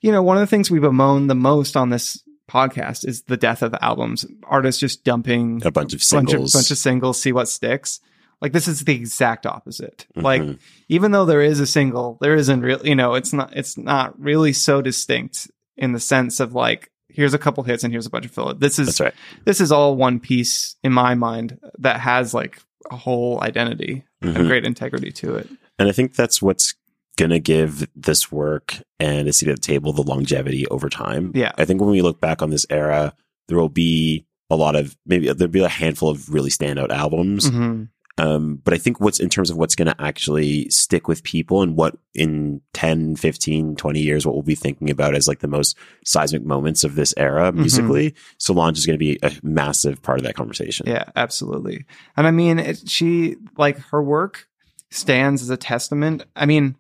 you 0.01 0.13
know, 0.13 0.23
one 0.23 0.37
of 0.37 0.41
the 0.43 0.47
things 0.47 0.71
we 0.71 0.79
bemoan 0.79 1.27
the 1.27 1.35
most 1.35 1.77
on 1.77 1.91
this 1.91 2.23
podcast 2.51 3.07
is 3.09 3.23
the 3.23 3.37
death 3.37 3.63
of 3.63 3.75
albums. 3.81 4.25
Artists 4.45 4.81
just 4.81 5.03
dumping 5.05 5.63
A 5.65 5.71
bunch 5.73 5.93
of 5.95 5.99
bunch 5.99 6.29
singles. 6.31 6.55
of 6.55 6.59
bunch 6.59 6.71
of 6.71 6.79
singles, 6.79 7.21
see 7.21 7.33
what 7.33 7.49
sticks. 7.49 8.01
Like 8.41 8.53
this 8.53 8.69
is 8.69 8.81
the 8.85 8.95
exact 8.95 9.47
opposite. 9.47 10.07
Like 10.15 10.43
Mhm. 10.43 10.59
even 10.89 11.11
though 11.11 11.25
there 11.25 11.41
is 11.43 11.59
a 11.59 11.67
single, 11.67 12.19
there 12.21 12.35
isn't 12.37 12.61
real. 12.61 12.87
You 12.87 12.95
know, 12.95 13.15
it's 13.15 13.33
not. 13.33 13.57
It's 13.57 13.77
not 13.79 14.21
really 14.21 14.53
so 14.53 14.83
distinct 14.83 15.51
in 15.77 15.93
the 15.93 16.01
sense 16.01 16.39
of 16.39 16.53
like 16.55 16.91
here's 17.17 17.35
a 17.35 17.39
couple 17.39 17.65
hits 17.65 17.83
and 17.83 17.93
here's 17.93 18.07
a 18.07 18.11
bunch 18.11 18.27
of 18.27 18.31
filler. 18.31 18.53
This 18.55 18.79
is 18.79 19.01
right. 19.01 19.15
this 19.47 19.61
is 19.61 19.73
all 19.73 19.97
one 19.97 20.21
piece 20.21 20.77
in 20.85 20.93
my 20.93 21.15
mind 21.15 21.59
that 21.79 21.99
has 22.01 22.35
like 22.35 22.61
a 22.91 22.97
whole 22.97 23.43
identity 23.43 24.05
Mhm. 24.23 24.37
and 24.37 24.47
great 24.49 24.65
integrity 24.65 25.11
to 25.13 25.35
it. 25.37 25.49
And 25.79 25.89
I 25.89 25.93
think 25.93 26.15
that's 26.15 26.41
what's 26.41 26.75
going 27.17 27.31
to 27.31 27.41
give 27.41 27.89
this 27.97 28.31
work 28.31 28.77
and 29.01 29.27
a 29.27 29.33
seat 29.33 29.49
at 29.49 29.57
the 29.57 29.63
table 29.63 29.93
the 29.93 30.03
longevity 30.03 30.67
over 30.69 30.89
time. 30.91 31.33
Yeah. 31.35 31.53
I 31.59 31.65
think 31.65 31.81
when 31.81 31.91
we 31.91 32.03
look 32.03 32.21
back 32.21 32.43
on 32.43 32.51
this 32.51 32.67
era, 32.71 33.15
there 33.49 33.57
will 33.59 33.71
be 33.71 34.27
a 34.51 34.57
lot 34.57 34.77
of 34.77 34.97
maybe 35.07 35.33
there'll 35.33 35.51
be 35.51 35.61
a 35.65 35.69
handful 35.69 36.09
of 36.11 36.29
really 36.29 36.51
standout 36.51 36.91
albums. 36.91 37.51
Mhm. 37.51 37.89
Um, 38.19 38.63
but 38.65 38.73
I 38.73 38.79
think 38.79 38.99
what's 38.99 39.21
in 39.21 39.29
terms 39.29 39.51
of 39.51 39.59
what's 39.59 39.75
going 39.75 39.89
to 39.89 40.01
actually 40.03 40.71
stick 40.71 41.07
with 41.07 41.23
people 41.23 41.61
and 41.63 41.77
what 41.77 41.97
in 42.15 42.63
10, 42.73 43.17
15, 43.17 43.77
20 43.77 44.01
years, 44.01 44.25
what 44.25 44.35
we'll 44.35 44.43
be 44.43 44.55
thinking 44.55 44.89
about 44.89 45.15
as 45.15 45.29
like 45.29 45.41
the 45.41 45.49
most 45.49 45.77
seismic 46.05 46.45
moments 46.45 46.83
of 46.83 46.95
this 46.95 47.13
era 47.17 47.51
Mm-hmm. 47.53 47.61
musically, 47.61 48.15
Solange 48.39 48.79
is 48.79 48.87
going 48.87 48.95
to 48.95 48.99
be 48.99 49.19
a 49.23 49.33
massive 49.43 50.03
part 50.03 50.19
of 50.19 50.25
that 50.25 50.35
conversation. 50.35 50.87
Yeah, 50.89 51.05
absolutely. 51.15 51.85
And 52.17 52.27
I 52.27 52.31
mean, 52.31 52.59
it, 52.59 52.89
she 52.89 53.37
like 53.59 53.79
her 53.91 54.03
work 54.03 54.49
stands 54.91 55.43
as 55.43 55.51
a 55.51 55.57
testament. 55.59 56.25
I 56.35 56.47
mean, 56.47 56.77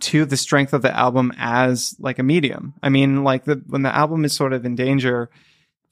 to 0.00 0.24
the 0.24 0.36
strength 0.36 0.72
of 0.72 0.82
the 0.82 0.94
album 0.96 1.32
as 1.38 1.94
like 1.98 2.18
a 2.18 2.22
medium. 2.22 2.74
I 2.82 2.88
mean, 2.88 3.24
like 3.24 3.44
the 3.44 3.62
when 3.66 3.82
the 3.82 3.94
album 3.94 4.24
is 4.24 4.34
sort 4.34 4.52
of 4.52 4.64
in 4.64 4.74
danger, 4.74 5.30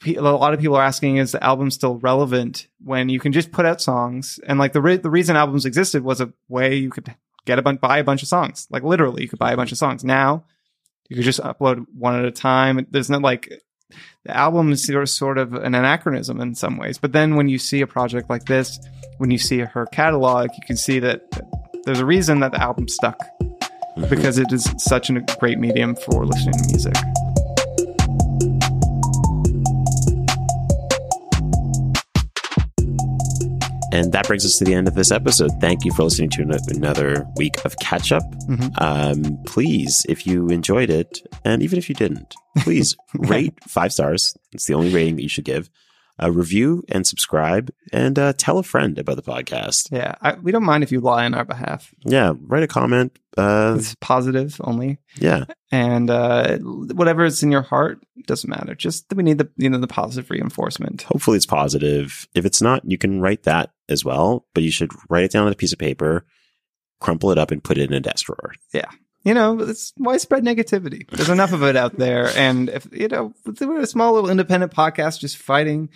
a 0.07 0.21
lot 0.21 0.55
of 0.55 0.61
people 0.61 0.77
are 0.77 0.83
asking, 0.83 1.17
is 1.17 1.33
the 1.33 1.43
album 1.43 1.71
still 1.71 1.97
relevant 1.99 2.69
when 2.85 3.09
you 3.09 3.19
can 3.21 3.33
just 3.33 3.51
put 3.53 3.67
out 3.67 3.81
songs? 3.81 4.39
And 4.47 4.59
like 4.59 4.73
the 4.73 4.81
re- 4.81 4.97
the 4.97 5.11
reason 5.11 5.37
albums 5.37 5.65
existed 5.67 6.03
was 6.05 6.21
a 6.21 6.33
way 6.49 6.77
you 6.77 6.91
could 6.91 7.15
get 7.47 7.59
a 7.59 7.63
bunch, 7.63 7.81
buy 7.81 7.99
a 7.99 8.05
bunch 8.05 8.23
of 8.23 8.29
songs. 8.29 8.67
Like 8.71 8.83
literally, 8.83 9.23
you 9.23 9.29
could 9.29 9.39
buy 9.39 9.53
a 9.53 9.57
bunch 9.57 9.73
of 9.73 9.79
songs. 9.79 10.05
Now 10.05 10.45
you 11.09 11.17
could 11.17 11.25
just 11.25 11.41
upload 11.41 11.87
one 11.97 12.19
at 12.19 12.25
a 12.25 12.31
time. 12.31 12.87
There's 12.91 13.11
not 13.11 13.23
like 13.23 13.51
the 14.25 14.37
album 14.37 14.71
is 14.73 14.87
sort 15.17 15.39
of- 15.39 15.55
an 15.55 15.75
anachronism 15.75 16.41
in 16.41 16.55
some 16.55 16.77
ways. 16.77 16.99
But 16.99 17.13
then 17.13 17.35
when 17.37 17.49
you 17.49 17.59
see 17.59 17.81
a 17.81 17.87
project 17.87 18.29
like 18.31 18.45
this, 18.45 18.79
when 19.17 19.31
you 19.31 19.39
see 19.39 19.59
her 19.61 19.87
catalog, 19.87 20.51
you 20.53 20.63
can 20.67 20.77
see 20.77 20.99
that 21.01 21.23
there's 21.85 22.01
a 22.01 22.07
reason 22.07 22.41
that 22.41 22.53
the 22.53 22.61
album 22.61 22.87
stuck 22.87 23.19
Mhm. 23.41 24.11
because 24.11 24.39
it 24.39 24.53
is 24.53 24.71
such 24.77 25.09
a 25.11 25.21
great 25.41 25.59
medium 25.59 25.97
for 25.97 26.25
listening 26.27 26.53
to 26.59 26.65
music. 26.69 26.95
And 33.93 34.13
that 34.13 34.27
brings 34.27 34.45
us 34.45 34.57
to 34.59 34.65
the 34.65 34.75
end 34.75 34.87
of 34.89 34.95
this 34.95 35.11
episode. 35.11 35.51
Thank 35.61 35.85
you 35.85 35.93
for 35.93 36.03
listening 36.03 36.31
to 36.31 36.43
another 36.69 37.27
week 37.37 37.65
of 37.65 37.77
catch 37.79 38.13
up. 38.13 38.23
Mhm. 38.49 38.81
Um, 38.81 39.39
please, 39.47 40.05
if 40.09 40.27
you 40.27 40.49
enjoyed 40.49 40.91
it, 40.91 41.21
and 41.45 41.63
even 41.63 41.79
if 41.79 41.89
you 41.89 41.95
didn't, 41.95 42.35
please 42.59 42.95
rate 43.15 43.55
five 43.67 43.93
stars. 43.93 44.37
It's 44.53 44.67
the 44.67 44.75
only 44.75 44.91
rating 44.91 45.17
that 45.17 45.23
you 45.23 45.29
should 45.29 45.45
give. 45.47 45.71
Uh, 46.21 46.33
review 46.33 46.83
and 46.89 47.07
subscribe, 47.07 47.71
and 47.93 48.19
uh, 48.19 48.33
tell 48.37 48.59
a 48.59 48.63
friend 48.65 48.99
about 48.99 49.15
the 49.17 49.23
podcast. 49.23 49.89
Yeah, 49.93 50.17
I, 50.21 50.35
we 50.35 50.51
don't 50.51 50.65
mind 50.65 50.83
if 50.83 50.91
you 50.91 51.01
lie 51.01 51.25
on 51.25 51.35
our 51.35 51.45
behalf. 51.45 51.95
Yeah, 52.05 52.33
write 52.41 52.65
a 52.65 52.67
comment. 52.67 53.17
Uh, 53.37 53.77
It's 53.79 53.95
positive 54.01 54.61
only, 54.65 54.99
yeah, 55.17 55.45
and 55.71 56.11
uh, 56.11 56.59
whatever 56.59 57.25
is 57.25 57.43
in 57.45 57.53
your 57.53 57.63
heart 57.63 58.05
doesn't 58.27 58.51
matter. 58.51 58.75
Just 58.75 59.07
we 59.15 59.23
need 59.23 59.39
the 59.39 59.49
you 59.57 59.71
know 59.71 59.79
the 59.79 59.87
positive 59.87 60.29
reinforcement. 60.29 61.03
hopefully 61.03 61.37
it's 61.37 61.47
positive. 61.47 62.27
If 62.35 62.45
it's 62.45 62.61
not, 62.61 62.85
you 62.85 62.99
can 62.99 63.21
write 63.21 63.45
that 63.45 63.71
as 63.89 64.05
well, 64.05 64.45
but 64.55 64.65
you 64.65 64.73
should 64.73 64.91
write 65.09 65.23
it 65.25 65.31
down 65.31 65.47
on 65.47 65.53
a 65.53 65.57
piece 65.57 65.73
of 65.73 65.79
paper, 65.79 66.25
crumple 67.01 67.31
it 67.31 67.39
up, 67.39 67.53
and 67.53 67.63
put 67.63 67.79
it 67.79 67.89
in 67.91 67.95
a 67.95 68.01
desk 68.01 68.27
drawer. 68.27 68.55
You 69.25 69.35
know, 69.35 69.61
it's 69.61 69.93
widespread 69.99 70.45
negativity. 70.45 71.09
There's 71.11 71.29
enough 71.29 71.53
of 71.53 71.63
it 71.63 71.77
out 71.77 71.97
there. 71.99 72.29
And 72.37 72.69
if, 72.69 72.87
you 72.93 73.09
know, 73.09 73.35
we're 73.61 73.81
a 73.81 73.87
small 73.87 74.13
little 74.15 74.31
independent 74.31 74.73
podcast 74.73 75.21
just 75.21 75.37
fighting 75.37 75.89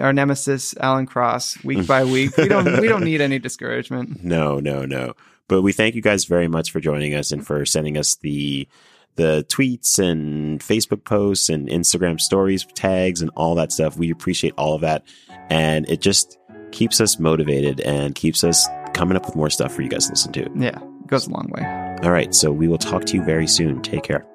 our 0.00 0.12
nemesis, 0.12 0.76
Alan 0.76 1.06
Cross, 1.06 1.64
week 1.64 1.86
by 1.86 2.04
week. 2.04 2.36
We 2.36 2.48
don't, 2.48 2.80
we 2.80 2.88
don't 2.88 3.04
need 3.04 3.20
any 3.20 3.38
discouragement. 3.38 4.22
No, 4.22 4.60
no, 4.60 4.84
no. 4.84 5.14
But 5.48 5.62
we 5.62 5.72
thank 5.72 5.94
you 5.94 6.02
guys 6.02 6.24
very 6.24 6.48
much 6.48 6.70
for 6.70 6.80
joining 6.80 7.14
us 7.14 7.30
and 7.32 7.46
for 7.46 7.64
sending 7.64 7.96
us 7.96 8.16
the 8.16 8.68
the 9.14 9.46
tweets 9.48 9.98
and 9.98 10.60
Facebook 10.60 11.04
posts 11.04 11.48
and 11.48 11.68
Instagram 11.68 12.20
stories, 12.20 12.66
tags, 12.74 13.22
and 13.22 13.30
all 13.34 13.54
that 13.54 13.72
stuff. 13.72 13.96
We 13.96 14.10
appreciate 14.10 14.52
all 14.58 14.74
of 14.74 14.82
that, 14.82 15.04
and 15.48 15.88
it 15.88 16.02
just 16.02 16.36
keeps 16.70 17.00
us 17.00 17.18
motivated 17.18 17.80
and 17.80 18.14
keeps 18.14 18.44
us 18.44 18.68
coming 18.92 19.16
up 19.16 19.24
with 19.24 19.34
more 19.34 19.48
stuff 19.48 19.74
for 19.74 19.80
you 19.80 19.88
guys 19.88 20.06
to 20.06 20.12
listen 20.12 20.32
to. 20.34 20.50
Yeah, 20.56 20.78
it 20.78 21.06
goes 21.06 21.26
a 21.26 21.30
long 21.30 21.48
way. 21.56 21.85
All 22.02 22.12
right, 22.12 22.34
so 22.34 22.52
we 22.52 22.68
will 22.68 22.78
talk 22.78 23.04
to 23.06 23.16
you 23.16 23.24
very 23.24 23.46
soon. 23.46 23.82
Take 23.82 24.02
care. 24.02 24.26